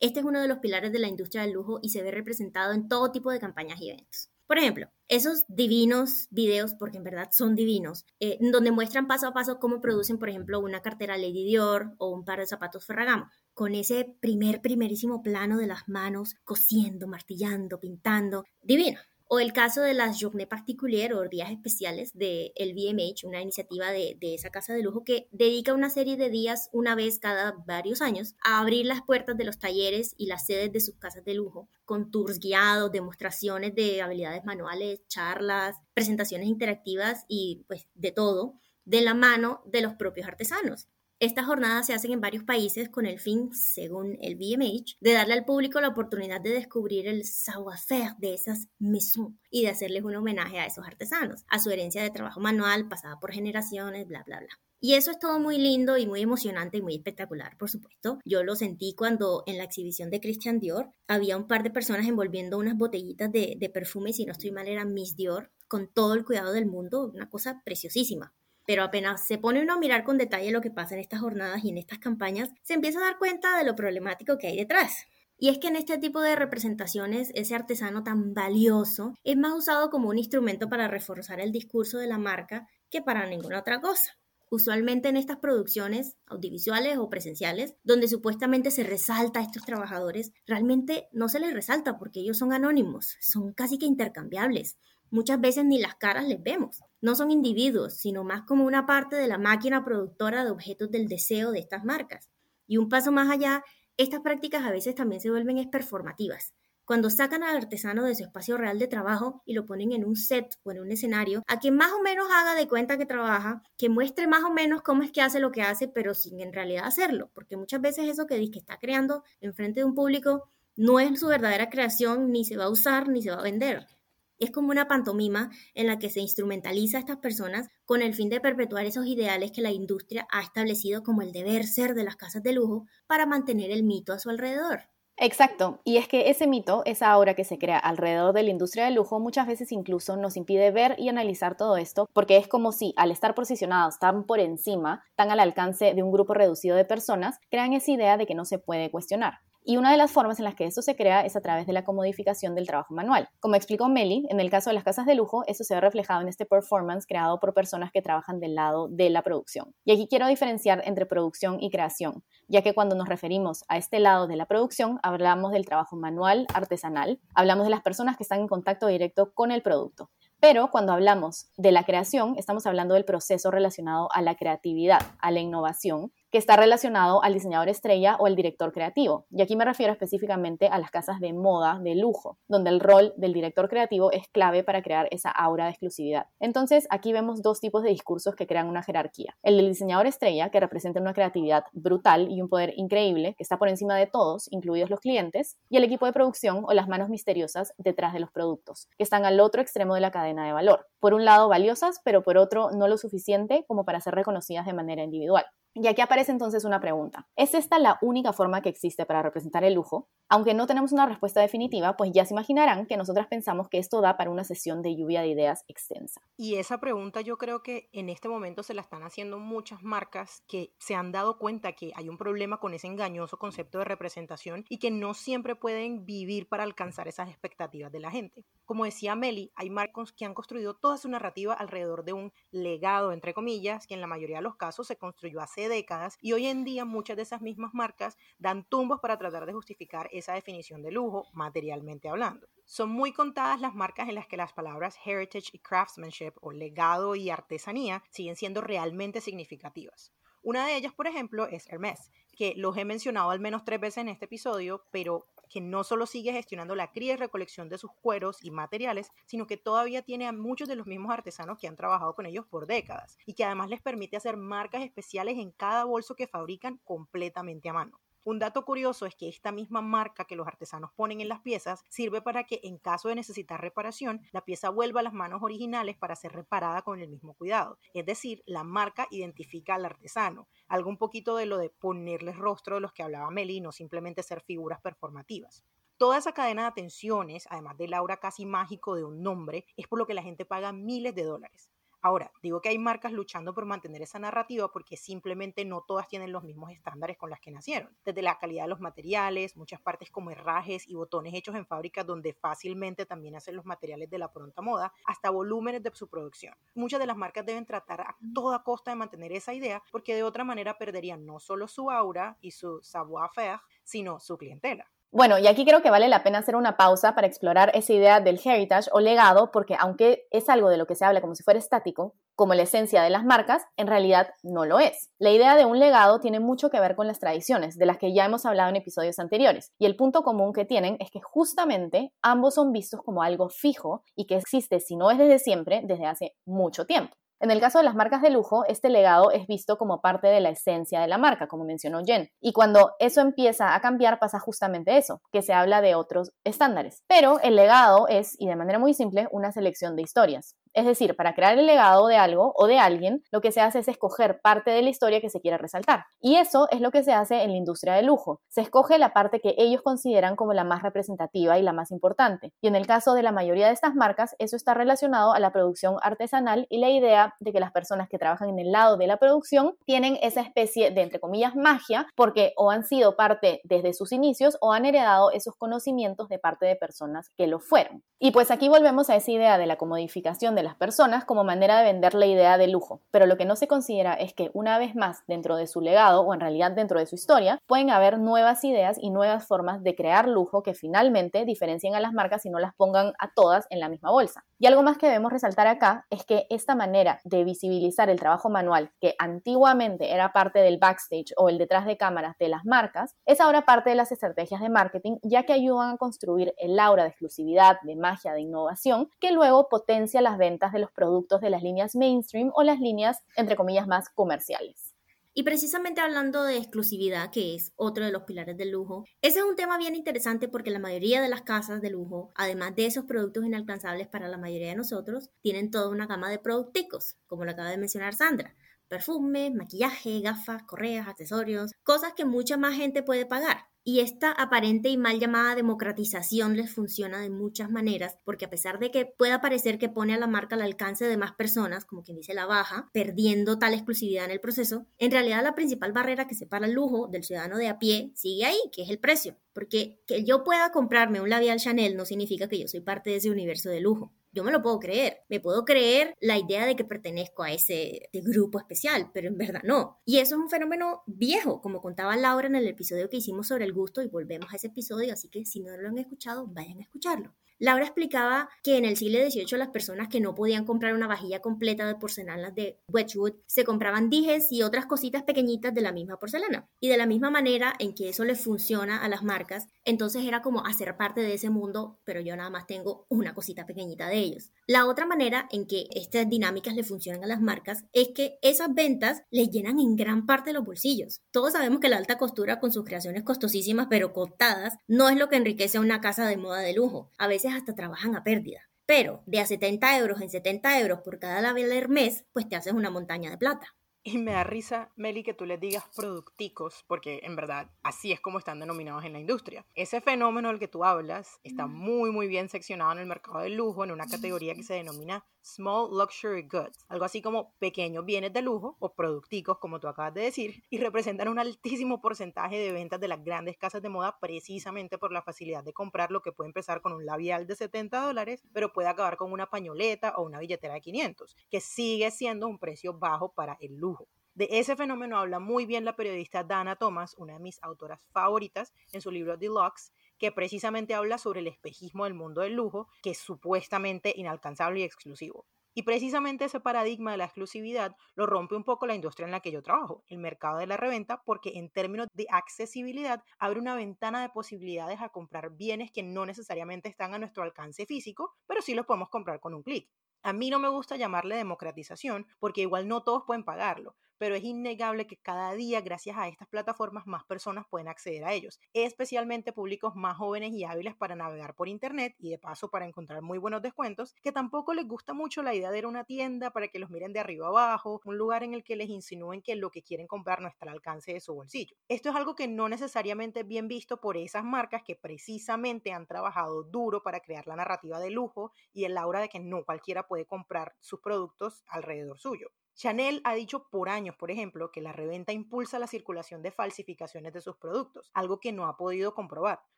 Este 0.00 0.18
es 0.20 0.26
uno 0.26 0.42
de 0.42 0.48
los 0.48 0.58
pilares 0.58 0.90
de 0.90 0.98
la 0.98 1.08
industria 1.08 1.42
del 1.42 1.52
lujo 1.52 1.78
y 1.80 1.90
se 1.90 2.02
ve 2.02 2.10
representado 2.10 2.74
en 2.74 2.88
todo 2.88 3.12
tipo 3.12 3.30
de 3.30 3.38
campañas 3.38 3.80
y 3.80 3.90
eventos. 3.90 4.30
Por 4.46 4.58
ejemplo, 4.58 4.88
esos 5.08 5.44
divinos 5.48 6.28
videos, 6.30 6.74
porque 6.74 6.98
en 6.98 7.04
verdad 7.04 7.30
son 7.32 7.56
divinos, 7.56 8.04
eh, 8.20 8.38
donde 8.40 8.70
muestran 8.70 9.08
paso 9.08 9.26
a 9.26 9.32
paso 9.34 9.58
cómo 9.58 9.80
producen, 9.80 10.18
por 10.18 10.28
ejemplo, 10.28 10.60
una 10.60 10.82
cartera 10.82 11.16
Lady 11.16 11.44
Dior 11.44 11.94
o 11.98 12.10
un 12.10 12.24
par 12.24 12.38
de 12.38 12.46
zapatos 12.46 12.86
Ferragamo, 12.86 13.28
con 13.54 13.74
ese 13.74 14.16
primer, 14.20 14.60
primerísimo 14.60 15.22
plano 15.22 15.58
de 15.58 15.66
las 15.66 15.88
manos 15.88 16.36
cosiendo, 16.44 17.08
martillando, 17.08 17.80
pintando, 17.80 18.44
divino. 18.62 19.00
O 19.28 19.40
el 19.40 19.52
caso 19.52 19.80
de 19.80 19.92
las 19.92 20.20
Journées 20.20 20.46
Particulières 20.46 21.12
o 21.12 21.28
días 21.28 21.50
especiales 21.50 22.16
de 22.16 22.52
el 22.54 22.74
VMH, 22.74 23.26
una 23.26 23.42
iniciativa 23.42 23.90
de, 23.90 24.16
de, 24.20 24.34
esa 24.34 24.50
casa 24.50 24.72
de 24.72 24.82
lujo 24.82 25.02
que 25.02 25.28
dedica 25.32 25.74
una 25.74 25.90
serie 25.90 26.16
de 26.16 26.30
días 26.30 26.68
una 26.72 26.94
vez 26.94 27.18
cada 27.18 27.56
varios 27.66 28.02
años 28.02 28.36
a 28.44 28.60
abrir 28.60 28.86
las 28.86 29.02
puertas 29.02 29.36
de 29.36 29.44
los 29.44 29.58
talleres 29.58 30.14
y 30.16 30.26
las 30.26 30.46
sedes 30.46 30.70
de 30.72 30.80
sus 30.80 30.94
casas 30.96 31.24
de 31.24 31.34
lujo, 31.34 31.68
con 31.84 32.12
tours 32.12 32.38
guiados, 32.38 32.92
demostraciones 32.92 33.74
de 33.74 34.00
habilidades 34.00 34.44
manuales, 34.44 35.02
charlas, 35.08 35.76
presentaciones 35.92 36.46
interactivas 36.46 37.24
y 37.26 37.64
pues 37.66 37.88
de 37.94 38.12
todo, 38.12 38.54
de 38.84 39.00
la 39.00 39.14
mano 39.14 39.60
de 39.66 39.80
los 39.80 39.94
propios 39.94 40.28
artesanos. 40.28 40.88
Estas 41.18 41.46
jornadas 41.46 41.86
se 41.86 41.94
hacen 41.94 42.12
en 42.12 42.20
varios 42.20 42.44
países 42.44 42.90
con 42.90 43.06
el 43.06 43.18
fin, 43.18 43.50
según 43.54 44.18
el 44.20 44.36
BMH, 44.36 44.98
de 45.00 45.12
darle 45.14 45.32
al 45.32 45.46
público 45.46 45.80
la 45.80 45.88
oportunidad 45.88 46.42
de 46.42 46.50
descubrir 46.50 47.08
el 47.08 47.24
savoir-faire 47.24 48.16
de 48.18 48.34
esas 48.34 48.68
maisons 48.78 49.34
y 49.50 49.62
de 49.62 49.70
hacerles 49.70 50.04
un 50.04 50.14
homenaje 50.14 50.58
a 50.58 50.66
esos 50.66 50.86
artesanos, 50.86 51.46
a 51.48 51.58
su 51.58 51.70
herencia 51.70 52.02
de 52.02 52.10
trabajo 52.10 52.40
manual 52.40 52.86
pasada 52.88 53.18
por 53.18 53.32
generaciones, 53.32 54.06
bla, 54.06 54.24
bla, 54.26 54.40
bla. 54.40 54.60
Y 54.78 54.92
eso 54.92 55.10
es 55.10 55.18
todo 55.18 55.40
muy 55.40 55.56
lindo 55.56 55.96
y 55.96 56.06
muy 56.06 56.20
emocionante 56.20 56.76
y 56.76 56.82
muy 56.82 56.96
espectacular, 56.96 57.56
por 57.56 57.70
supuesto. 57.70 58.18
Yo 58.26 58.44
lo 58.44 58.54
sentí 58.54 58.94
cuando 58.94 59.42
en 59.46 59.56
la 59.56 59.64
exhibición 59.64 60.10
de 60.10 60.20
Christian 60.20 60.60
Dior 60.60 60.90
había 61.08 61.38
un 61.38 61.48
par 61.48 61.62
de 61.62 61.70
personas 61.70 62.06
envolviendo 62.06 62.58
unas 62.58 62.76
botellitas 62.76 63.32
de, 63.32 63.56
de 63.58 63.70
perfume, 63.70 64.12
si 64.12 64.26
no 64.26 64.32
estoy 64.32 64.52
mal 64.52 64.68
era 64.68 64.84
Miss 64.84 65.16
Dior, 65.16 65.50
con 65.66 65.88
todo 65.88 66.12
el 66.12 66.26
cuidado 66.26 66.52
del 66.52 66.66
mundo, 66.66 67.10
una 67.10 67.30
cosa 67.30 67.62
preciosísima 67.64 68.34
pero 68.66 68.82
apenas 68.82 69.26
se 69.26 69.38
pone 69.38 69.62
uno 69.62 69.74
a 69.74 69.78
mirar 69.78 70.04
con 70.04 70.18
detalle 70.18 70.50
lo 70.50 70.60
que 70.60 70.70
pasa 70.70 70.94
en 70.94 71.00
estas 71.00 71.20
jornadas 71.20 71.64
y 71.64 71.70
en 71.70 71.78
estas 71.78 71.98
campañas, 71.98 72.50
se 72.62 72.74
empieza 72.74 72.98
a 72.98 73.04
dar 73.04 73.18
cuenta 73.18 73.56
de 73.56 73.64
lo 73.64 73.74
problemático 73.74 74.36
que 74.38 74.48
hay 74.48 74.56
detrás. 74.56 75.06
Y 75.38 75.50
es 75.50 75.58
que 75.58 75.68
en 75.68 75.76
este 75.76 75.98
tipo 75.98 76.20
de 76.20 76.34
representaciones 76.34 77.30
ese 77.34 77.54
artesano 77.54 78.02
tan 78.02 78.32
valioso 78.32 79.14
es 79.22 79.36
más 79.36 79.52
usado 79.52 79.90
como 79.90 80.08
un 80.08 80.18
instrumento 80.18 80.68
para 80.68 80.88
reforzar 80.88 81.40
el 81.40 81.52
discurso 81.52 81.98
de 81.98 82.06
la 82.06 82.18
marca 82.18 82.66
que 82.90 83.02
para 83.02 83.26
ninguna 83.26 83.60
otra 83.60 83.80
cosa. 83.80 84.18
Usualmente 84.48 85.08
en 85.08 85.16
estas 85.16 85.38
producciones 85.38 86.16
audiovisuales 86.26 86.98
o 86.98 87.10
presenciales, 87.10 87.74
donde 87.82 88.06
supuestamente 88.06 88.70
se 88.70 88.84
resalta 88.84 89.40
a 89.40 89.42
estos 89.42 89.64
trabajadores, 89.64 90.32
realmente 90.46 91.08
no 91.12 91.28
se 91.28 91.40
les 91.40 91.52
resalta 91.52 91.98
porque 91.98 92.20
ellos 92.20 92.38
son 92.38 92.52
anónimos, 92.52 93.16
son 93.20 93.52
casi 93.52 93.76
que 93.76 93.86
intercambiables. 93.86 94.78
Muchas 95.10 95.40
veces 95.40 95.64
ni 95.64 95.78
las 95.78 95.94
caras 95.94 96.26
les 96.26 96.42
vemos. 96.42 96.80
No 97.00 97.14
son 97.14 97.30
individuos, 97.30 97.94
sino 97.94 98.24
más 98.24 98.42
como 98.42 98.64
una 98.64 98.86
parte 98.86 99.16
de 99.16 99.28
la 99.28 99.38
máquina 99.38 99.84
productora 99.84 100.44
de 100.44 100.50
objetos 100.50 100.90
del 100.90 101.08
deseo 101.08 101.52
de 101.52 101.60
estas 101.60 101.84
marcas. 101.84 102.30
Y 102.66 102.78
un 102.78 102.88
paso 102.88 103.12
más 103.12 103.30
allá, 103.30 103.62
estas 103.96 104.20
prácticas 104.20 104.64
a 104.64 104.70
veces 104.70 104.94
también 104.94 105.20
se 105.20 105.30
vuelven 105.30 105.70
performativas. 105.70 106.54
Cuando 106.86 107.10
sacan 107.10 107.42
al 107.42 107.56
artesano 107.56 108.04
de 108.04 108.14
su 108.14 108.22
espacio 108.22 108.56
real 108.56 108.78
de 108.78 108.86
trabajo 108.86 109.42
y 109.44 109.54
lo 109.54 109.66
ponen 109.66 109.90
en 109.90 110.04
un 110.04 110.14
set 110.14 110.56
o 110.62 110.70
en 110.70 110.80
un 110.80 110.92
escenario, 110.92 111.42
a 111.48 111.58
quien 111.58 111.74
más 111.74 111.92
o 111.92 112.00
menos 112.00 112.28
haga 112.30 112.54
de 112.54 112.68
cuenta 112.68 112.96
que 112.96 113.06
trabaja, 113.06 113.64
que 113.76 113.88
muestre 113.88 114.28
más 114.28 114.44
o 114.44 114.52
menos 114.52 114.82
cómo 114.82 115.02
es 115.02 115.10
que 115.10 115.20
hace 115.20 115.40
lo 115.40 115.50
que 115.50 115.62
hace, 115.62 115.88
pero 115.88 116.14
sin 116.14 116.40
en 116.40 116.52
realidad 116.52 116.84
hacerlo, 116.84 117.28
porque 117.34 117.56
muchas 117.56 117.80
veces 117.80 118.08
eso 118.08 118.26
que 118.26 118.36
dice 118.36 118.52
que 118.52 118.58
está 118.60 118.78
creando 118.78 119.24
enfrente 119.40 119.80
de 119.80 119.84
un 119.84 119.96
público 119.96 120.48
no 120.76 121.00
es 121.00 121.18
su 121.18 121.26
verdadera 121.26 121.70
creación, 121.70 122.30
ni 122.30 122.44
se 122.44 122.56
va 122.56 122.64
a 122.64 122.70
usar, 122.70 123.08
ni 123.08 123.20
se 123.20 123.30
va 123.30 123.38
a 123.38 123.42
vender. 123.42 123.88
Es 124.38 124.50
como 124.50 124.70
una 124.70 124.86
pantomima 124.86 125.50
en 125.74 125.86
la 125.86 125.98
que 125.98 126.10
se 126.10 126.20
instrumentaliza 126.20 126.98
a 126.98 127.00
estas 127.00 127.18
personas 127.18 127.68
con 127.84 128.02
el 128.02 128.14
fin 128.14 128.28
de 128.28 128.40
perpetuar 128.40 128.84
esos 128.84 129.06
ideales 129.06 129.52
que 129.52 129.62
la 129.62 129.70
industria 129.70 130.26
ha 130.30 130.42
establecido 130.42 131.02
como 131.02 131.22
el 131.22 131.32
deber 131.32 131.64
ser 131.64 131.94
de 131.94 132.04
las 132.04 132.16
casas 132.16 132.42
de 132.42 132.52
lujo 132.52 132.86
para 133.06 133.26
mantener 133.26 133.70
el 133.70 133.82
mito 133.82 134.12
a 134.12 134.18
su 134.18 134.28
alrededor. 134.28 134.88
Exacto, 135.18 135.80
y 135.82 135.96
es 135.96 136.08
que 136.08 136.28
ese 136.28 136.46
mito, 136.46 136.82
esa 136.84 137.10
aura 137.10 137.32
que 137.32 137.44
se 137.44 137.56
crea 137.56 137.78
alrededor 137.78 138.34
de 138.34 138.42
la 138.42 138.50
industria 138.50 138.84
del 138.84 138.96
lujo, 138.96 139.18
muchas 139.18 139.46
veces 139.46 139.72
incluso 139.72 140.14
nos 140.18 140.36
impide 140.36 140.70
ver 140.70 140.94
y 140.98 141.08
analizar 141.08 141.56
todo 141.56 141.78
esto, 141.78 142.06
porque 142.12 142.36
es 142.36 142.48
como 142.48 142.70
si 142.70 142.92
al 142.98 143.10
estar 143.10 143.34
posicionados 143.34 143.98
tan 143.98 144.24
por 144.24 144.40
encima, 144.40 145.02
tan 145.14 145.30
al 145.30 145.40
alcance 145.40 145.94
de 145.94 146.02
un 146.02 146.12
grupo 146.12 146.34
reducido 146.34 146.76
de 146.76 146.84
personas, 146.84 147.38
crean 147.50 147.72
esa 147.72 147.92
idea 147.92 148.18
de 148.18 148.26
que 148.26 148.34
no 148.34 148.44
se 148.44 148.58
puede 148.58 148.90
cuestionar. 148.90 149.38
Y 149.68 149.78
una 149.78 149.90
de 149.90 149.96
las 149.96 150.12
formas 150.12 150.38
en 150.38 150.44
las 150.44 150.54
que 150.54 150.64
esto 150.64 150.80
se 150.80 150.94
crea 150.94 151.26
es 151.26 151.34
a 151.34 151.40
través 151.40 151.66
de 151.66 151.72
la 151.72 151.82
comodificación 151.82 152.54
del 152.54 152.68
trabajo 152.68 152.94
manual. 152.94 153.28
Como 153.40 153.56
explicó 153.56 153.88
Meli, 153.88 154.24
en 154.30 154.38
el 154.38 154.48
caso 154.48 154.70
de 154.70 154.74
las 154.74 154.84
casas 154.84 155.06
de 155.06 155.16
lujo, 155.16 155.42
eso 155.48 155.64
se 155.64 155.74
ve 155.74 155.80
reflejado 155.80 156.20
en 156.20 156.28
este 156.28 156.46
performance 156.46 157.04
creado 157.04 157.40
por 157.40 157.52
personas 157.52 157.90
que 157.90 158.00
trabajan 158.00 158.38
del 158.38 158.54
lado 158.54 158.86
de 158.86 159.10
la 159.10 159.22
producción. 159.22 159.74
Y 159.84 159.90
aquí 159.90 160.06
quiero 160.08 160.28
diferenciar 160.28 160.82
entre 160.84 161.04
producción 161.04 161.60
y 161.60 161.70
creación, 161.70 162.22
ya 162.46 162.62
que 162.62 162.74
cuando 162.74 162.94
nos 162.94 163.08
referimos 163.08 163.64
a 163.66 163.76
este 163.76 163.98
lado 163.98 164.28
de 164.28 164.36
la 164.36 164.46
producción, 164.46 165.00
hablamos 165.02 165.50
del 165.50 165.66
trabajo 165.66 165.96
manual, 165.96 166.46
artesanal, 166.54 167.18
hablamos 167.34 167.64
de 167.66 167.70
las 167.70 167.82
personas 167.82 168.16
que 168.16 168.22
están 168.22 168.38
en 168.38 168.46
contacto 168.46 168.86
directo 168.86 169.34
con 169.34 169.50
el 169.50 169.62
producto. 169.62 170.10
Pero 170.38 170.70
cuando 170.70 170.92
hablamos 170.92 171.48
de 171.56 171.72
la 171.72 171.84
creación, 171.84 172.34
estamos 172.36 172.66
hablando 172.66 172.94
del 172.94 173.04
proceso 173.04 173.50
relacionado 173.50 174.08
a 174.12 174.20
la 174.20 174.36
creatividad, 174.36 175.00
a 175.18 175.30
la 175.30 175.40
innovación, 175.40 176.12
que 176.30 176.38
está 176.38 176.56
relacionado 176.56 177.22
al 177.22 177.34
diseñador 177.34 177.68
estrella 177.68 178.16
o 178.18 178.26
el 178.26 178.36
director 178.36 178.72
creativo. 178.72 179.26
Y 179.30 179.42
aquí 179.42 179.56
me 179.56 179.64
refiero 179.64 179.92
específicamente 179.92 180.68
a 180.68 180.78
las 180.78 180.90
casas 180.90 181.20
de 181.20 181.32
moda 181.32 181.78
de 181.82 181.94
lujo, 181.94 182.38
donde 182.48 182.70
el 182.70 182.80
rol 182.80 183.14
del 183.16 183.32
director 183.32 183.68
creativo 183.68 184.10
es 184.12 184.28
clave 184.28 184.64
para 184.64 184.82
crear 184.82 185.08
esa 185.10 185.30
aura 185.30 185.64
de 185.64 185.70
exclusividad. 185.70 186.26
Entonces, 186.40 186.86
aquí 186.90 187.12
vemos 187.12 187.42
dos 187.42 187.60
tipos 187.60 187.82
de 187.82 187.90
discursos 187.90 188.34
que 188.34 188.46
crean 188.46 188.68
una 188.68 188.82
jerarquía. 188.82 189.36
El 189.42 189.56
del 189.56 189.68
diseñador 189.68 190.06
estrella, 190.06 190.50
que 190.50 190.60
representa 190.60 191.00
una 191.00 191.14
creatividad 191.14 191.64
brutal 191.72 192.30
y 192.30 192.42
un 192.42 192.48
poder 192.48 192.72
increíble, 192.76 193.34
que 193.36 193.42
está 193.42 193.58
por 193.58 193.68
encima 193.68 193.96
de 193.96 194.06
todos, 194.06 194.50
incluidos 194.50 194.90
los 194.90 195.00
clientes, 195.00 195.56
y 195.68 195.76
el 195.76 195.84
equipo 195.84 196.06
de 196.06 196.12
producción 196.12 196.64
o 196.66 196.72
las 196.72 196.88
manos 196.88 197.08
misteriosas 197.08 197.72
detrás 197.78 198.12
de 198.12 198.20
los 198.20 198.30
productos, 198.30 198.88
que 198.96 199.04
están 199.04 199.24
al 199.24 199.40
otro 199.40 199.62
extremo 199.62 199.94
de 199.94 200.00
la 200.00 200.10
cadena 200.10 200.46
de 200.46 200.52
valor. 200.52 200.86
Por 201.00 201.14
un 201.14 201.24
lado, 201.24 201.48
valiosas, 201.48 202.00
pero 202.04 202.22
por 202.22 202.36
otro, 202.38 202.70
no 202.72 202.88
lo 202.88 202.98
suficiente 202.98 203.64
como 203.66 203.84
para 203.84 204.00
ser 204.00 204.14
reconocidas 204.14 204.66
de 204.66 204.72
manera 204.72 205.02
individual. 205.02 205.46
Y 205.78 205.88
aquí 205.88 206.00
aparece 206.00 206.32
entonces 206.32 206.64
una 206.64 206.80
pregunta. 206.80 207.28
¿Es 207.36 207.52
esta 207.52 207.78
la 207.78 207.98
única 208.00 208.32
forma 208.32 208.62
que 208.62 208.70
existe 208.70 209.04
para 209.04 209.20
representar 209.20 209.62
el 209.62 209.74
lujo? 209.74 210.08
Aunque 210.26 210.54
no 210.54 210.66
tenemos 210.66 210.90
una 210.90 211.04
respuesta 211.04 211.42
definitiva, 211.42 211.98
pues 211.98 212.12
ya 212.14 212.24
se 212.24 212.32
imaginarán 212.32 212.86
que 212.86 212.96
nosotras 212.96 213.26
pensamos 213.26 213.68
que 213.68 213.76
esto 213.76 214.00
da 214.00 214.16
para 214.16 214.30
una 214.30 214.42
sesión 214.42 214.80
de 214.80 214.96
lluvia 214.96 215.20
de 215.20 215.28
ideas 215.28 215.64
extensa. 215.68 216.22
Y 216.38 216.54
esa 216.54 216.80
pregunta 216.80 217.20
yo 217.20 217.36
creo 217.36 217.62
que 217.62 217.90
en 217.92 218.08
este 218.08 218.26
momento 218.26 218.62
se 218.62 218.72
la 218.72 218.80
están 218.80 219.02
haciendo 219.02 219.38
muchas 219.38 219.82
marcas 219.82 220.42
que 220.48 220.72
se 220.78 220.94
han 220.94 221.12
dado 221.12 221.38
cuenta 221.38 221.74
que 221.74 221.92
hay 221.94 222.08
un 222.08 222.16
problema 222.16 222.58
con 222.58 222.72
ese 222.72 222.86
engañoso 222.86 223.38
concepto 223.38 223.78
de 223.78 223.84
representación 223.84 224.64
y 224.70 224.78
que 224.78 224.90
no 224.90 225.12
siempre 225.12 225.56
pueden 225.56 226.06
vivir 226.06 226.48
para 226.48 226.62
alcanzar 226.62 227.06
esas 227.06 227.28
expectativas 227.28 227.92
de 227.92 228.00
la 228.00 228.10
gente. 228.10 228.46
Como 228.64 228.86
decía 228.86 229.14
Meli, 229.14 229.52
hay 229.54 229.68
marcas 229.68 230.12
que 230.12 230.24
han 230.24 230.34
construido 230.34 230.74
toda 230.74 230.96
su 230.96 231.08
narrativa 231.10 231.52
alrededor 231.52 232.02
de 232.04 232.14
un 232.14 232.32
legado, 232.50 233.12
entre 233.12 233.34
comillas, 233.34 233.86
que 233.86 233.94
en 233.94 234.00
la 234.00 234.06
mayoría 234.06 234.38
de 234.38 234.42
los 234.42 234.56
casos 234.56 234.86
se 234.86 234.96
construyó 234.96 235.40
hace 235.40 235.65
décadas 235.68 236.18
y 236.20 236.32
hoy 236.32 236.46
en 236.46 236.64
día 236.64 236.84
muchas 236.84 237.16
de 237.16 237.22
esas 237.22 237.42
mismas 237.42 237.74
marcas 237.74 238.16
dan 238.38 238.64
tumbos 238.64 239.00
para 239.00 239.18
tratar 239.18 239.46
de 239.46 239.52
justificar 239.52 240.08
esa 240.12 240.34
definición 240.34 240.82
de 240.82 240.90
lujo 240.90 241.26
materialmente 241.32 242.08
hablando. 242.08 242.48
Son 242.64 242.90
muy 242.90 243.12
contadas 243.12 243.60
las 243.60 243.74
marcas 243.74 244.08
en 244.08 244.16
las 244.16 244.26
que 244.26 244.36
las 244.36 244.52
palabras 244.52 244.96
heritage 245.04 245.50
y 245.52 245.58
craftsmanship 245.58 246.32
o 246.40 246.52
legado 246.52 247.14
y 247.14 247.30
artesanía 247.30 248.02
siguen 248.10 248.36
siendo 248.36 248.60
realmente 248.60 249.20
significativas. 249.20 250.12
Una 250.42 250.66
de 250.66 250.76
ellas, 250.76 250.92
por 250.92 251.08
ejemplo, 251.08 251.46
es 251.46 251.68
Hermès, 251.68 252.12
que 252.36 252.54
los 252.56 252.76
he 252.76 252.84
mencionado 252.84 253.30
al 253.30 253.40
menos 253.40 253.64
tres 253.64 253.80
veces 253.80 253.98
en 253.98 254.08
este 254.08 254.26
episodio, 254.26 254.84
pero 254.92 255.26
que 255.48 255.60
no 255.60 255.84
solo 255.84 256.06
sigue 256.06 256.32
gestionando 256.32 256.74
la 256.74 256.92
cría 256.92 257.14
y 257.14 257.16
recolección 257.16 257.68
de 257.68 257.78
sus 257.78 257.92
cueros 257.92 258.42
y 258.42 258.50
materiales, 258.50 259.10
sino 259.26 259.46
que 259.46 259.56
todavía 259.56 260.02
tiene 260.02 260.26
a 260.26 260.32
muchos 260.32 260.68
de 260.68 260.76
los 260.76 260.86
mismos 260.86 261.12
artesanos 261.12 261.58
que 261.58 261.68
han 261.68 261.76
trabajado 261.76 262.14
con 262.14 262.26
ellos 262.26 262.46
por 262.46 262.66
décadas 262.66 263.16
y 263.26 263.34
que 263.34 263.44
además 263.44 263.70
les 263.70 263.80
permite 263.80 264.16
hacer 264.16 264.36
marcas 264.36 264.82
especiales 264.82 265.38
en 265.38 265.52
cada 265.52 265.84
bolso 265.84 266.14
que 266.14 266.26
fabrican 266.26 266.80
completamente 266.84 267.68
a 267.68 267.72
mano. 267.72 268.00
Un 268.26 268.40
dato 268.40 268.64
curioso 268.64 269.06
es 269.06 269.14
que 269.14 269.28
esta 269.28 269.52
misma 269.52 269.82
marca 269.82 270.24
que 270.24 270.34
los 270.34 270.48
artesanos 270.48 270.90
ponen 270.96 271.20
en 271.20 271.28
las 271.28 271.42
piezas 271.42 271.84
sirve 271.88 272.20
para 272.20 272.42
que 272.42 272.58
en 272.64 272.76
caso 272.76 273.08
de 273.08 273.14
necesitar 273.14 273.60
reparación, 273.60 274.20
la 274.32 274.44
pieza 274.44 274.68
vuelva 274.68 274.98
a 274.98 275.04
las 275.04 275.12
manos 275.12 275.44
originales 275.44 275.96
para 275.96 276.16
ser 276.16 276.32
reparada 276.32 276.82
con 276.82 277.00
el 277.00 277.08
mismo 277.08 277.34
cuidado. 277.34 277.78
Es 277.94 278.04
decir, 278.04 278.42
la 278.44 278.64
marca 278.64 279.06
identifica 279.12 279.76
al 279.76 279.84
artesano, 279.84 280.48
algo 280.66 280.90
un 280.90 280.98
poquito 280.98 281.36
de 281.36 281.46
lo 281.46 281.56
de 281.56 281.70
ponerles 281.70 282.36
rostro 282.36 282.74
de 282.74 282.80
los 282.80 282.92
que 282.92 283.04
hablaba 283.04 283.30
Meli, 283.30 283.60
no 283.60 283.70
simplemente 283.70 284.24
ser 284.24 284.40
figuras 284.40 284.80
performativas. 284.80 285.62
Toda 285.96 286.18
esa 286.18 286.32
cadena 286.32 286.62
de 286.62 286.68
atenciones, 286.68 287.46
además 287.48 287.78
del 287.78 287.94
aura 287.94 288.16
casi 288.16 288.44
mágico 288.44 288.96
de 288.96 289.04
un 289.04 289.22
nombre, 289.22 289.66
es 289.76 289.86
por 289.86 290.00
lo 290.00 290.06
que 290.08 290.14
la 290.14 290.24
gente 290.24 290.44
paga 290.44 290.72
miles 290.72 291.14
de 291.14 291.22
dólares. 291.22 291.70
Ahora, 292.06 292.30
digo 292.40 292.60
que 292.60 292.68
hay 292.68 292.78
marcas 292.78 293.12
luchando 293.12 293.52
por 293.52 293.66
mantener 293.66 294.00
esa 294.00 294.20
narrativa 294.20 294.70
porque 294.70 294.96
simplemente 294.96 295.64
no 295.64 295.82
todas 295.82 296.06
tienen 296.06 296.30
los 296.30 296.44
mismos 296.44 296.70
estándares 296.70 297.16
con 297.16 297.30
las 297.30 297.40
que 297.40 297.50
nacieron. 297.50 297.98
Desde 298.04 298.22
la 298.22 298.38
calidad 298.38 298.62
de 298.62 298.68
los 298.68 298.78
materiales, 298.78 299.56
muchas 299.56 299.80
partes 299.80 300.08
como 300.12 300.30
herrajes 300.30 300.86
y 300.86 300.94
botones 300.94 301.34
hechos 301.34 301.56
en 301.56 301.66
fábricas 301.66 302.06
donde 302.06 302.32
fácilmente 302.32 303.06
también 303.06 303.34
hacen 303.34 303.56
los 303.56 303.64
materiales 303.64 304.08
de 304.08 304.18
la 304.18 304.32
pronta 304.32 304.62
moda, 304.62 304.92
hasta 305.04 305.30
volúmenes 305.30 305.82
de 305.82 305.90
su 305.94 306.08
producción. 306.08 306.54
Muchas 306.76 307.00
de 307.00 307.06
las 307.06 307.16
marcas 307.16 307.44
deben 307.44 307.66
tratar 307.66 308.02
a 308.02 308.16
toda 308.32 308.62
costa 308.62 308.92
de 308.92 308.98
mantener 308.98 309.32
esa 309.32 309.52
idea 309.52 309.82
porque 309.90 310.14
de 310.14 310.22
otra 310.22 310.44
manera 310.44 310.78
perderían 310.78 311.26
no 311.26 311.40
solo 311.40 311.66
su 311.66 311.90
aura 311.90 312.38
y 312.40 312.52
su 312.52 312.84
savoir-faire, 312.84 313.62
sino 313.82 314.20
su 314.20 314.38
clientela. 314.38 314.88
Bueno, 315.16 315.38
y 315.38 315.46
aquí 315.46 315.64
creo 315.64 315.80
que 315.80 315.88
vale 315.88 316.08
la 316.08 316.22
pena 316.22 316.40
hacer 316.40 316.56
una 316.56 316.76
pausa 316.76 317.14
para 317.14 317.26
explorar 317.26 317.70
esa 317.72 317.94
idea 317.94 318.20
del 318.20 318.38
heritage 318.44 318.90
o 318.92 319.00
legado, 319.00 319.50
porque 319.50 319.74
aunque 319.78 320.26
es 320.30 320.50
algo 320.50 320.68
de 320.68 320.76
lo 320.76 320.86
que 320.86 320.94
se 320.94 321.06
habla 321.06 321.22
como 321.22 321.34
si 321.34 321.42
fuera 321.42 321.58
estático, 321.58 322.14
como 322.34 322.52
la 322.52 322.64
esencia 322.64 323.02
de 323.02 323.08
las 323.08 323.24
marcas, 323.24 323.62
en 323.78 323.86
realidad 323.86 324.28
no 324.42 324.66
lo 324.66 324.78
es. 324.78 325.08
La 325.18 325.30
idea 325.30 325.56
de 325.56 325.64
un 325.64 325.78
legado 325.78 326.20
tiene 326.20 326.38
mucho 326.38 326.68
que 326.68 326.80
ver 326.80 326.96
con 326.96 327.06
las 327.06 327.18
tradiciones, 327.18 327.78
de 327.78 327.86
las 327.86 327.96
que 327.96 328.12
ya 328.12 328.26
hemos 328.26 328.44
hablado 328.44 328.68
en 328.68 328.76
episodios 328.76 329.18
anteriores, 329.18 329.72
y 329.78 329.86
el 329.86 329.96
punto 329.96 330.22
común 330.22 330.52
que 330.52 330.66
tienen 330.66 330.98
es 331.00 331.10
que 331.10 331.22
justamente 331.22 332.12
ambos 332.20 332.56
son 332.56 332.72
vistos 332.72 333.00
como 333.00 333.22
algo 333.22 333.48
fijo 333.48 334.04
y 334.16 334.26
que 334.26 334.36
existe, 334.36 334.80
si 334.80 334.96
no 334.96 335.10
es 335.10 335.16
desde 335.16 335.38
siempre, 335.38 335.80
desde 335.82 336.04
hace 336.04 336.34
mucho 336.44 336.84
tiempo. 336.84 337.16
En 337.38 337.50
el 337.50 337.60
caso 337.60 337.78
de 337.78 337.84
las 337.84 337.94
marcas 337.94 338.22
de 338.22 338.30
lujo, 338.30 338.64
este 338.66 338.88
legado 338.88 339.30
es 339.30 339.46
visto 339.46 339.76
como 339.76 340.00
parte 340.00 340.26
de 340.28 340.40
la 340.40 340.48
esencia 340.48 341.00
de 341.00 341.06
la 341.06 341.18
marca, 341.18 341.48
como 341.48 341.64
mencionó 341.64 342.00
Jen. 342.02 342.30
Y 342.40 342.52
cuando 342.52 342.92
eso 342.98 343.20
empieza 343.20 343.74
a 343.74 343.80
cambiar, 343.80 344.18
pasa 344.18 344.38
justamente 344.38 344.96
eso, 344.96 345.20
que 345.32 345.42
se 345.42 345.52
habla 345.52 345.82
de 345.82 345.94
otros 345.94 346.32
estándares. 346.44 347.02
Pero 347.06 347.38
el 347.40 347.56
legado 347.56 348.08
es, 348.08 348.40
y 348.40 348.46
de 348.46 348.56
manera 348.56 348.78
muy 348.78 348.94
simple, 348.94 349.28
una 349.30 349.52
selección 349.52 349.96
de 349.96 350.02
historias. 350.02 350.56
Es 350.76 350.84
decir, 350.84 351.16
para 351.16 351.34
crear 351.34 351.58
el 351.58 351.64
legado 351.64 352.06
de 352.06 352.18
algo 352.18 352.52
o 352.54 352.66
de 352.66 352.78
alguien, 352.78 353.22
lo 353.32 353.40
que 353.40 353.50
se 353.50 353.62
hace 353.62 353.78
es 353.78 353.88
escoger 353.88 354.42
parte 354.42 354.70
de 354.70 354.82
la 354.82 354.90
historia 354.90 355.22
que 355.22 355.30
se 355.30 355.40
quiere 355.40 355.56
resaltar. 355.56 356.04
Y 356.20 356.36
eso 356.36 356.68
es 356.70 356.82
lo 356.82 356.90
que 356.90 357.02
se 357.02 357.14
hace 357.14 357.42
en 357.42 357.52
la 357.52 357.56
industria 357.56 357.94
del 357.94 358.04
lujo. 358.04 358.42
Se 358.48 358.60
escoge 358.60 358.98
la 358.98 359.14
parte 359.14 359.40
que 359.40 359.54
ellos 359.56 359.80
consideran 359.80 360.36
como 360.36 360.52
la 360.52 360.64
más 360.64 360.82
representativa 360.82 361.58
y 361.58 361.62
la 361.62 361.72
más 361.72 361.90
importante. 361.90 362.52
Y 362.60 362.68
en 362.68 362.76
el 362.76 362.86
caso 362.86 363.14
de 363.14 363.22
la 363.22 363.32
mayoría 363.32 363.68
de 363.68 363.72
estas 363.72 363.94
marcas, 363.94 364.36
eso 364.38 364.54
está 364.54 364.74
relacionado 364.74 365.32
a 365.32 365.40
la 365.40 365.50
producción 365.50 365.96
artesanal 366.02 366.66
y 366.68 366.76
la 366.76 366.90
idea 366.90 367.34
de 367.40 367.52
que 367.52 367.60
las 367.60 367.72
personas 367.72 368.10
que 368.10 368.18
trabajan 368.18 368.50
en 368.50 368.58
el 368.58 368.70
lado 368.70 368.98
de 368.98 369.06
la 369.06 369.16
producción 369.16 369.76
tienen 369.86 370.18
esa 370.20 370.42
especie 370.42 370.90
de, 370.90 371.00
entre 371.00 371.20
comillas, 371.20 371.56
magia, 371.56 372.06
porque 372.14 372.52
o 372.58 372.70
han 372.70 372.84
sido 372.84 373.16
parte 373.16 373.62
desde 373.64 373.94
sus 373.94 374.12
inicios 374.12 374.58
o 374.60 374.74
han 374.74 374.84
heredado 374.84 375.30
esos 375.30 375.54
conocimientos 375.56 376.28
de 376.28 376.38
parte 376.38 376.66
de 376.66 376.76
personas 376.76 377.30
que 377.34 377.46
lo 377.46 377.60
fueron. 377.60 378.02
Y 378.18 378.32
pues 378.32 378.50
aquí 378.50 378.68
volvemos 378.68 379.08
a 379.08 379.16
esa 379.16 379.30
idea 379.30 379.56
de 379.56 379.66
la 379.66 379.76
comodificación 379.76 380.54
de 380.54 380.65
las 380.66 380.74
personas 380.74 381.24
como 381.24 381.44
manera 381.44 381.78
de 381.78 381.84
vender 381.84 382.14
la 382.14 382.26
idea 382.26 382.58
de 382.58 382.66
lujo, 382.66 383.00
pero 383.10 383.26
lo 383.26 383.36
que 383.36 383.44
no 383.44 383.56
se 383.56 383.68
considera 383.68 384.14
es 384.14 384.34
que 384.34 384.50
una 384.52 384.78
vez 384.78 384.94
más 384.94 385.22
dentro 385.26 385.56
de 385.56 385.66
su 385.66 385.80
legado 385.80 386.22
o 386.22 386.34
en 386.34 386.40
realidad 386.40 386.72
dentro 386.72 386.98
de 386.98 387.06
su 387.06 387.14
historia 387.14 387.60
pueden 387.66 387.90
haber 387.90 388.18
nuevas 388.18 388.64
ideas 388.64 388.98
y 389.00 389.10
nuevas 389.10 389.46
formas 389.46 389.82
de 389.82 389.94
crear 389.94 390.28
lujo 390.28 390.64
que 390.64 390.74
finalmente 390.74 391.44
diferencien 391.44 391.94
a 391.94 392.00
las 392.00 392.12
marcas 392.12 392.44
y 392.44 392.50
no 392.50 392.58
las 392.58 392.74
pongan 392.74 393.12
a 393.18 393.30
todas 393.32 393.66
en 393.70 393.78
la 393.78 393.88
misma 393.88 394.10
bolsa. 394.10 394.44
Y 394.58 394.66
algo 394.66 394.82
más 394.82 394.98
que 394.98 395.06
debemos 395.06 395.32
resaltar 395.32 395.68
acá 395.68 396.06
es 396.10 396.24
que 396.24 396.46
esta 396.50 396.74
manera 396.74 397.20
de 397.24 397.44
visibilizar 397.44 398.10
el 398.10 398.18
trabajo 398.18 398.50
manual 398.50 398.90
que 399.00 399.14
antiguamente 399.18 400.12
era 400.12 400.32
parte 400.32 400.58
del 400.58 400.78
backstage 400.78 401.32
o 401.36 401.48
el 401.48 401.58
detrás 401.58 401.86
de 401.86 401.96
cámaras 401.96 402.36
de 402.38 402.48
las 402.48 402.64
marcas 402.64 403.14
es 403.24 403.40
ahora 403.40 403.62
parte 403.62 403.90
de 403.90 403.96
las 403.96 404.10
estrategias 404.10 404.60
de 404.60 404.68
marketing 404.68 405.18
ya 405.22 405.44
que 405.44 405.52
ayudan 405.52 405.94
a 405.94 405.96
construir 405.96 406.54
el 406.58 406.78
aura 406.80 407.04
de 407.04 407.10
exclusividad, 407.10 407.78
de 407.82 407.94
magia, 407.94 408.32
de 408.32 408.40
innovación 408.40 409.08
que 409.20 409.30
luego 409.30 409.68
potencia 409.68 410.20
las 410.20 410.38
ventas 410.38 410.55
de 410.72 410.78
los 410.78 410.90
productos 410.90 411.40
de 411.40 411.50
las 411.50 411.62
líneas 411.62 411.94
mainstream 411.94 412.50
o 412.54 412.62
las 412.62 412.80
líneas, 412.80 413.18
entre 413.36 413.56
comillas, 413.56 413.86
más 413.86 414.08
comerciales. 414.08 414.96
Y 415.38 415.42
precisamente 415.42 416.00
hablando 416.00 416.44
de 416.44 416.56
exclusividad, 416.56 417.30
que 417.30 417.54
es 417.54 417.74
otro 417.76 418.06
de 418.06 418.10
los 418.10 418.22
pilares 418.22 418.56
del 418.56 418.70
lujo, 418.70 419.04
ese 419.20 419.40
es 419.40 419.44
un 419.44 419.54
tema 419.54 419.76
bien 419.76 419.94
interesante 419.94 420.48
porque 420.48 420.70
la 420.70 420.78
mayoría 420.78 421.20
de 421.20 421.28
las 421.28 421.42
casas 421.42 421.82
de 421.82 421.90
lujo, 421.90 422.32
además 422.34 422.74
de 422.74 422.86
esos 422.86 423.04
productos 423.04 423.44
inalcanzables 423.44 424.08
para 424.08 424.28
la 424.28 424.38
mayoría 424.38 424.70
de 424.70 424.76
nosotros, 424.76 425.28
tienen 425.42 425.70
toda 425.70 425.90
una 425.90 426.06
gama 426.06 426.30
de 426.30 426.38
producticos, 426.38 427.16
como 427.26 427.44
lo 427.44 427.50
acaba 427.50 427.68
de 427.68 427.76
mencionar 427.76 428.14
Sandra. 428.14 428.56
Perfumes, 428.88 429.52
maquillaje, 429.52 430.20
gafas, 430.20 430.62
correas, 430.62 431.06
accesorios, 431.06 431.72
cosas 431.82 432.14
que 432.14 432.24
mucha 432.24 432.56
más 432.56 432.74
gente 432.74 433.02
puede 433.02 433.26
pagar. 433.26 433.66
Y 433.88 434.00
esta 434.00 434.32
aparente 434.32 434.88
y 434.88 434.96
mal 434.96 435.20
llamada 435.20 435.54
democratización 435.54 436.56
les 436.56 436.74
funciona 436.74 437.20
de 437.20 437.30
muchas 437.30 437.70
maneras, 437.70 438.18
porque 438.24 438.44
a 438.44 438.50
pesar 438.50 438.80
de 438.80 438.90
que 438.90 439.06
pueda 439.06 439.40
parecer 439.40 439.78
que 439.78 439.88
pone 439.88 440.12
a 440.12 440.18
la 440.18 440.26
marca 440.26 440.56
al 440.56 440.62
alcance 440.62 441.04
de 441.04 441.16
más 441.16 441.34
personas, 441.34 441.84
como 441.84 442.02
quien 442.02 442.16
dice 442.16 442.34
la 442.34 442.46
baja, 442.46 442.90
perdiendo 442.92 443.60
tal 443.60 443.74
exclusividad 443.74 444.24
en 444.24 444.32
el 444.32 444.40
proceso, 444.40 444.86
en 444.98 445.12
realidad 445.12 445.44
la 445.44 445.54
principal 445.54 445.92
barrera 445.92 446.26
que 446.26 446.34
separa 446.34 446.66
el 446.66 446.72
lujo 446.72 447.06
del 447.06 447.22
ciudadano 447.22 447.58
de 447.58 447.68
a 447.68 447.78
pie 447.78 448.10
sigue 448.16 448.44
ahí, 448.44 448.58
que 448.72 448.82
es 448.82 448.90
el 448.90 448.98
precio. 448.98 449.36
Porque 449.52 450.00
que 450.04 450.24
yo 450.24 450.42
pueda 450.42 450.72
comprarme 450.72 451.20
un 451.20 451.30
labial 451.30 451.60
Chanel 451.60 451.96
no 451.96 452.06
significa 452.06 452.48
que 452.48 452.58
yo 452.58 452.66
soy 452.66 452.80
parte 452.80 453.10
de 453.10 453.16
ese 453.16 453.30
universo 453.30 453.70
de 453.70 453.80
lujo 453.80 454.12
yo 454.36 454.44
me 454.44 454.52
lo 454.52 454.62
puedo 454.62 454.78
creer. 454.78 455.22
Me 455.30 455.40
puedo 455.40 455.64
creer 455.64 456.14
la 456.20 456.36
idea 456.36 456.66
de 456.66 456.76
que 456.76 456.84
pertenezco 456.84 457.42
a 457.42 457.52
ese 457.52 458.10
grupo 458.12 458.58
especial, 458.58 459.10
pero 459.14 459.28
en 459.28 459.38
verdad 459.38 459.62
no. 459.64 460.00
Y 460.04 460.18
eso 460.18 460.34
es 460.34 460.42
un 460.42 460.50
fenómeno 460.50 461.02
viejo, 461.06 461.62
como 461.62 461.80
contaba 461.80 462.16
Laura 462.16 462.46
en 462.46 462.54
el 462.54 462.68
episodio 462.68 463.08
que 463.08 463.16
hicimos 463.16 463.48
sobre 463.48 463.64
el 463.64 463.72
gusto 463.72 464.02
y 464.02 464.08
volvemos 464.08 464.52
a 464.52 464.56
ese 464.56 464.66
episodio, 464.66 465.14
así 465.14 465.28
que 465.28 465.46
si 465.46 465.60
no 465.60 465.74
lo 465.76 465.88
han 465.88 465.98
escuchado, 465.98 466.46
vayan 466.46 466.78
a 466.78 466.82
escucharlo. 466.82 467.34
Laura 467.58 467.84
explicaba 467.84 468.50
que 468.62 468.76
en 468.76 468.84
el 468.84 468.98
siglo 468.98 469.18
XVIII 469.18 469.56
las 469.56 469.68
personas 469.68 470.08
que 470.08 470.20
no 470.20 470.34
podían 470.34 470.66
comprar 470.66 470.92
una 470.94 471.06
vajilla 471.06 471.40
completa 471.40 471.86
de 471.86 471.94
porcelana 471.94 472.50
de 472.50 472.78
Wedgwood 472.92 473.32
se 473.46 473.64
compraban 473.64 474.10
dijes 474.10 474.52
y 474.52 474.62
otras 474.62 474.84
cositas 474.84 475.22
pequeñitas 475.22 475.72
de 475.72 475.80
la 475.80 475.92
misma 475.92 476.18
porcelana. 476.18 476.68
Y 476.80 476.88
de 476.88 476.98
la 476.98 477.06
misma 477.06 477.30
manera 477.30 477.72
en 477.78 477.94
que 477.94 478.10
eso 478.10 478.24
les 478.24 478.42
funciona 478.42 479.02
a 479.02 479.08
las 479.08 479.22
marcas, 479.22 479.68
entonces 479.86 480.24
era 480.24 480.42
como 480.42 480.66
hacer 480.66 480.96
parte 480.96 481.22
de 481.22 481.32
ese 481.32 481.48
mundo, 481.48 481.98
pero 482.04 482.20
yo 482.20 482.36
nada 482.36 482.50
más 482.50 482.66
tengo 482.66 483.06
una 483.08 483.34
cosita 483.34 483.64
pequeñita 483.64 484.08
de 484.08 484.18
ellos. 484.18 484.52
La 484.66 484.86
otra 484.86 485.06
manera 485.06 485.48
en 485.50 485.66
que 485.66 485.86
estas 485.92 486.28
dinámicas 486.28 486.74
le 486.74 486.82
funcionan 486.82 487.24
a 487.24 487.28
las 487.28 487.40
marcas 487.40 487.84
es 487.92 488.08
que 488.08 488.38
esas 488.42 488.74
ventas 488.74 489.22
les 489.30 489.50
llenan 489.50 489.78
en 489.78 489.96
gran 489.96 490.26
parte 490.26 490.52
los 490.52 490.64
bolsillos. 490.64 491.22
Todos 491.30 491.52
sabemos 491.52 491.80
que 491.80 491.88
la 491.88 491.96
alta 491.96 492.18
costura 492.18 492.60
con 492.60 492.72
sus 492.72 492.84
creaciones 492.84 493.22
costosísimas 493.22 493.86
pero 493.88 494.12
cotadas 494.12 494.74
no 494.88 495.08
es 495.08 495.16
lo 495.16 495.28
que 495.28 495.36
enriquece 495.36 495.78
a 495.78 495.80
una 495.80 496.00
casa 496.00 496.26
de 496.26 496.36
moda 496.36 496.60
de 496.60 496.74
lujo. 496.74 497.12
A 497.16 497.28
veces 497.28 497.54
hasta 497.54 497.74
trabajan 497.74 498.16
a 498.16 498.24
pérdida. 498.24 498.60
Pero 498.86 499.22
de 499.26 499.40
a 499.40 499.46
70 499.46 499.98
euros 499.98 500.20
en 500.20 500.30
70 500.30 500.80
euros 500.80 501.00
por 501.04 501.18
cada 501.18 501.40
label 501.40 501.72
Hermes, 501.72 502.24
pues 502.32 502.48
te 502.48 502.56
haces 502.56 502.72
una 502.72 502.90
montaña 502.90 503.30
de 503.30 503.38
plata. 503.38 503.74
Y 504.08 504.18
me 504.18 504.30
da 504.30 504.44
risa, 504.44 504.92
Meli, 504.94 505.24
que 505.24 505.34
tú 505.34 505.46
les 505.46 505.58
digas 505.58 505.82
producticos, 505.96 506.84
porque 506.86 507.22
en 507.24 507.34
verdad 507.34 507.72
así 507.82 508.12
es 508.12 508.20
como 508.20 508.38
están 508.38 508.60
denominados 508.60 509.04
en 509.04 509.12
la 509.12 509.18
industria. 509.18 509.66
Ese 509.74 510.00
fenómeno 510.00 510.46
del 510.46 510.60
que 510.60 510.68
tú 510.68 510.84
hablas 510.84 511.40
está 511.42 511.66
muy, 511.66 512.12
muy 512.12 512.28
bien 512.28 512.48
seccionado 512.48 512.92
en 512.92 512.98
el 512.98 513.06
mercado 513.06 513.40
del 513.40 513.56
lujo 513.56 513.82
en 513.82 513.90
una 513.90 514.06
categoría 514.06 514.54
que 514.54 514.62
se 514.62 514.74
denomina 514.74 515.24
Small 515.46 515.96
Luxury 515.96 516.42
Goods, 516.42 516.84
algo 516.88 517.04
así 517.04 517.22
como 517.22 517.54
pequeños 517.60 518.04
bienes 518.04 518.32
de 518.32 518.42
lujo 518.42 518.76
o 518.80 518.94
producticos, 518.94 519.58
como 519.58 519.78
tú 519.78 519.86
acabas 519.86 520.12
de 520.12 520.22
decir, 520.22 520.64
y 520.70 520.78
representan 520.78 521.28
un 521.28 521.38
altísimo 521.38 522.00
porcentaje 522.00 522.58
de 522.58 522.72
ventas 522.72 522.98
de 522.98 523.06
las 523.06 523.22
grandes 523.22 523.56
casas 523.56 523.80
de 523.80 523.88
moda 523.88 524.18
precisamente 524.18 524.98
por 524.98 525.12
la 525.12 525.22
facilidad 525.22 525.62
de 525.62 525.72
comprar 525.72 526.10
lo 526.10 526.20
que 526.20 526.32
puede 526.32 526.48
empezar 526.48 526.82
con 526.82 526.92
un 526.92 527.06
labial 527.06 527.46
de 527.46 527.54
70 527.54 528.06
dólares, 528.06 528.42
pero 528.52 528.72
puede 528.72 528.88
acabar 528.88 529.16
con 529.16 529.30
una 529.30 529.46
pañoleta 529.46 530.14
o 530.16 530.24
una 530.24 530.40
billetera 530.40 530.74
de 530.74 530.80
500, 530.80 531.36
que 531.48 531.60
sigue 531.60 532.10
siendo 532.10 532.48
un 532.48 532.58
precio 532.58 532.98
bajo 532.98 533.32
para 533.32 533.56
el 533.60 533.76
lujo. 533.76 534.08
De 534.36 534.48
ese 534.50 534.76
fenómeno 534.76 535.18
habla 535.18 535.38
muy 535.38 535.64
bien 535.64 535.86
la 535.86 535.96
periodista 535.96 536.44
Dana 536.44 536.76
Thomas, 536.76 537.14
una 537.16 537.32
de 537.32 537.38
mis 537.38 537.62
autoras 537.62 538.02
favoritas, 538.12 538.74
en 538.92 539.00
su 539.00 539.10
libro 539.10 539.38
Deluxe, 539.38 539.92
que 540.18 540.32
precisamente 540.32 540.94
habla 540.94 541.18
sobre 541.18 541.40
el 541.40 541.46
espejismo 541.46 542.04
del 542.04 542.14
mundo 542.14 542.42
del 542.42 542.54
lujo, 542.54 542.88
que 543.02 543.10
es 543.10 543.18
supuestamente 543.18 544.12
inalcanzable 544.16 544.80
y 544.80 544.84
exclusivo. 544.84 545.46
Y 545.78 545.82
precisamente 545.82 546.46
ese 546.46 546.58
paradigma 546.58 547.10
de 547.12 547.18
la 547.18 547.26
exclusividad 547.26 547.94
lo 548.14 548.24
rompe 548.24 548.54
un 548.54 548.64
poco 548.64 548.86
la 548.86 548.94
industria 548.94 549.26
en 549.26 549.32
la 549.32 549.40
que 549.40 549.52
yo 549.52 549.62
trabajo, 549.62 550.04
el 550.08 550.16
mercado 550.16 550.56
de 550.56 550.66
la 550.66 550.78
reventa, 550.78 551.22
porque 551.22 551.58
en 551.58 551.68
términos 551.68 552.08
de 552.14 552.26
accesibilidad 552.30 553.22
abre 553.38 553.60
una 553.60 553.74
ventana 553.74 554.22
de 554.22 554.30
posibilidades 554.30 555.02
a 555.02 555.10
comprar 555.10 555.50
bienes 555.50 555.90
que 555.92 556.02
no 556.02 556.24
necesariamente 556.24 556.88
están 556.88 557.12
a 557.12 557.18
nuestro 557.18 557.42
alcance 557.42 557.84
físico, 557.84 558.34
pero 558.46 558.62
sí 558.62 558.74
los 558.74 558.86
podemos 558.86 559.10
comprar 559.10 559.38
con 559.38 559.52
un 559.52 559.62
clic. 559.62 559.90
A 560.22 560.32
mí 560.32 560.48
no 560.48 560.58
me 560.58 560.70
gusta 560.70 560.96
llamarle 560.96 561.36
democratización 561.36 562.26
porque 562.38 562.62
igual 562.62 562.88
no 562.88 563.02
todos 563.02 563.24
pueden 563.26 563.44
pagarlo, 563.44 563.96
pero 564.18 564.34
es 564.34 564.44
innegable 564.44 565.06
que 565.06 565.16
cada 565.16 565.52
día, 565.54 565.80
gracias 565.80 566.16
a 566.16 566.28
estas 566.28 566.48
plataformas, 566.48 567.06
más 567.06 567.24
personas 567.24 567.66
pueden 567.68 567.88
acceder 567.88 568.24
a 568.24 568.32
ellos, 568.32 568.60
especialmente 568.72 569.52
públicos 569.52 569.94
más 569.94 570.16
jóvenes 570.16 570.52
y 570.52 570.64
hábiles 570.64 570.94
para 570.96 571.16
navegar 571.16 571.54
por 571.54 571.68
Internet 571.68 572.14
y 572.18 572.30
de 572.30 572.38
paso 572.38 572.70
para 572.70 572.86
encontrar 572.86 573.22
muy 573.22 573.38
buenos 573.38 573.62
descuentos, 573.62 574.14
que 574.22 574.32
tampoco 574.32 574.74
les 574.74 574.86
gusta 574.86 575.12
mucho 575.14 575.42
la 575.42 575.54
idea 575.54 575.70
de 575.70 575.78
ir 575.78 575.84
a 575.84 575.88
una 575.88 576.04
tienda 576.04 576.50
para 576.50 576.68
que 576.68 576.78
los 576.78 576.90
miren 576.90 577.12
de 577.12 577.20
arriba 577.20 577.48
abajo, 577.48 578.00
un 578.04 578.18
lugar 578.18 578.42
en 578.42 578.54
el 578.54 578.64
que 578.64 578.76
les 578.76 578.88
insinúen 578.88 579.42
que 579.42 579.56
lo 579.56 579.70
que 579.70 579.82
quieren 579.82 580.06
comprar 580.06 580.40
no 580.40 580.48
está 580.48 580.66
al 580.66 580.74
alcance 580.74 581.12
de 581.12 581.20
su 581.20 581.34
bolsillo. 581.34 581.76
Esto 581.88 582.10
es 582.10 582.16
algo 582.16 582.34
que 582.34 582.48
no 582.48 582.68
necesariamente 582.68 583.40
es 583.40 583.46
bien 583.46 583.68
visto 583.68 584.00
por 584.00 584.16
esas 584.16 584.44
marcas 584.44 584.82
que 584.84 584.96
precisamente 584.96 585.92
han 585.92 586.06
trabajado 586.06 586.62
duro 586.64 587.02
para 587.02 587.20
crear 587.20 587.46
la 587.46 587.56
narrativa 587.56 587.98
de 588.00 588.10
lujo 588.10 588.52
y 588.72 588.84
el 588.84 588.96
aura 588.96 589.20
de 589.20 589.28
que 589.28 589.40
no 589.40 589.64
cualquiera 589.64 590.06
puede 590.06 590.26
comprar 590.26 590.74
sus 590.80 591.00
productos 591.00 591.62
alrededor 591.68 592.18
suyo. 592.18 592.48
Chanel 592.76 593.22
ha 593.24 593.34
dicho 593.34 593.68
por 593.70 593.88
años, 593.88 594.14
por 594.16 594.30
ejemplo, 594.30 594.70
que 594.70 594.82
la 594.82 594.92
reventa 594.92 595.32
impulsa 595.32 595.78
la 595.78 595.86
circulación 595.86 596.42
de 596.42 596.50
falsificaciones 596.50 597.32
de 597.32 597.40
sus 597.40 597.56
productos, 597.56 598.10
algo 598.12 598.38
que 598.38 598.52
no 598.52 598.66
ha 598.66 598.76
podido 598.76 599.14
comprobar. 599.14 599.62